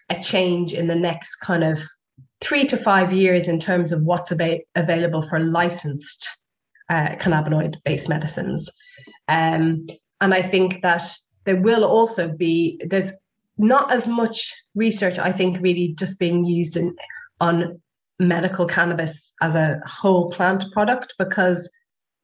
[0.09, 1.79] a change in the next kind of
[2.41, 6.27] three to five years in terms of what's ab- available for licensed
[6.89, 8.69] uh, cannabinoid based medicines.
[9.29, 9.87] Um,
[10.19, 11.03] and I think that
[11.45, 13.13] there will also be, there's
[13.57, 16.93] not as much research, I think, really just being used in,
[17.39, 17.81] on
[18.27, 21.69] medical cannabis as a whole plant product because,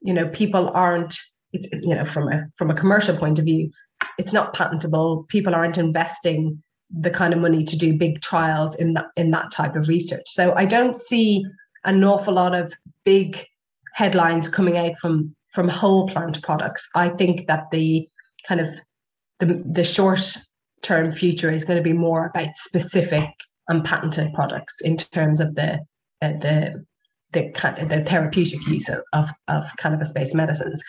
[0.01, 1.15] you know, people aren't,
[1.51, 3.71] you know, from a from a commercial point of view,
[4.17, 5.25] it's not patentable.
[5.29, 9.51] People aren't investing the kind of money to do big trials in that in that
[9.51, 10.27] type of research.
[10.27, 11.45] So I don't see
[11.85, 12.73] an awful lot of
[13.03, 13.45] big
[13.93, 16.87] headlines coming out from from whole plant products.
[16.95, 18.07] I think that the
[18.47, 18.67] kind of
[19.39, 20.37] the the short
[20.81, 23.29] term future is going to be more about specific
[23.67, 25.79] and patented products in terms of the
[26.21, 26.85] the
[27.31, 27.51] the
[27.89, 30.83] the therapeutic use of, of, of cannabis based medicines.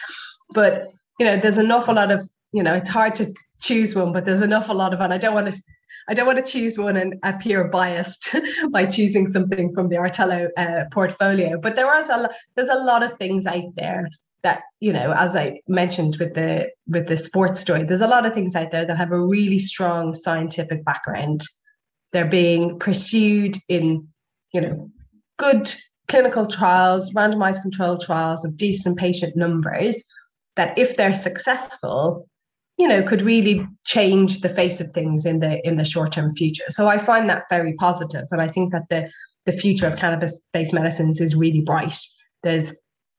[0.55, 0.89] But
[1.19, 4.24] you know, there's an awful lot of you know, it's hard to choose one, but
[4.24, 5.62] there's an awful lot of, and I don't want to
[6.09, 8.35] I don't want to choose one and appear biased
[8.70, 11.59] by choosing something from the Artello uh, portfolio.
[11.59, 14.09] But there are a there's a lot of things out there
[14.43, 18.27] that you know, as I mentioned with the with the sports story, there's a lot
[18.27, 21.43] of things out there that have a really strong scientific background.
[22.12, 24.09] They're being pursued in
[24.52, 24.90] you know
[25.41, 25.75] good
[26.09, 29.97] clinical trials, randomized controlled trials of decent patient numbers.
[30.57, 32.29] That if they're successful,
[32.81, 36.31] you know could really change the face of things in the in the short term
[36.31, 36.65] future.
[36.69, 39.11] So i find that very positive and i think that the
[39.47, 41.97] the future of cannabis based medicines is really bright.
[42.43, 42.75] There's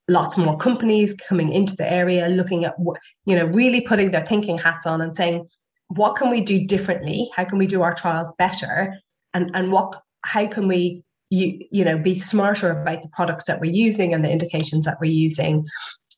[0.07, 4.25] lots more companies coming into the area looking at what you know really putting their
[4.25, 5.45] thinking hats on and saying
[5.89, 7.29] what can we do differently?
[7.35, 8.95] How can we do our trials better?
[9.33, 13.59] And and what how can we you you know be smarter about the products that
[13.59, 15.65] we're using and the indications that we're using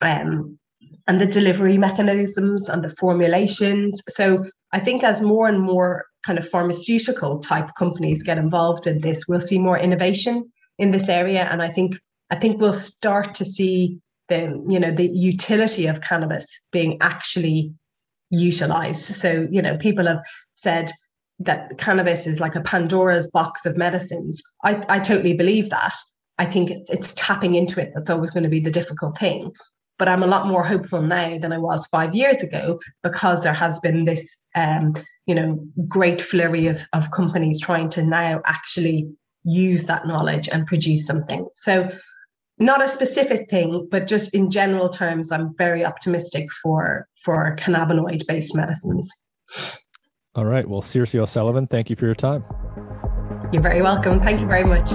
[0.02, 0.58] um
[1.08, 4.02] and the delivery mechanisms and the formulations.
[4.10, 9.02] So I think as more and more kind of pharmaceutical type companies get involved in
[9.02, 10.50] this, we'll see more innovation
[10.80, 11.48] in this area.
[11.52, 11.98] And I think
[12.32, 14.00] I think we'll start to see
[14.30, 17.74] the you know the utility of cannabis being actually
[18.30, 19.04] utilized.
[19.04, 20.24] So you know people have
[20.54, 20.92] said
[21.40, 24.42] that cannabis is like a Pandora's box of medicines.
[24.64, 25.96] I, I totally believe that.
[26.38, 29.52] I think it's, it's tapping into it that's always going to be the difficult thing
[30.00, 33.54] but I'm a lot more hopeful now than I was five years ago because there
[33.54, 34.96] has been this, um,
[35.28, 39.10] you know, great flurry of, of companies trying to now actually
[39.44, 41.48] use that knowledge and produce something.
[41.56, 41.90] So,
[42.60, 48.28] not a specific thing, but just in general terms, I'm very optimistic for for cannabinoid
[48.28, 49.10] based medicines.
[50.36, 50.68] All right.
[50.68, 52.44] Well, Saoirse O'Sullivan, thank you for your time.
[53.52, 54.20] You're very welcome.
[54.20, 54.90] Thank you very much.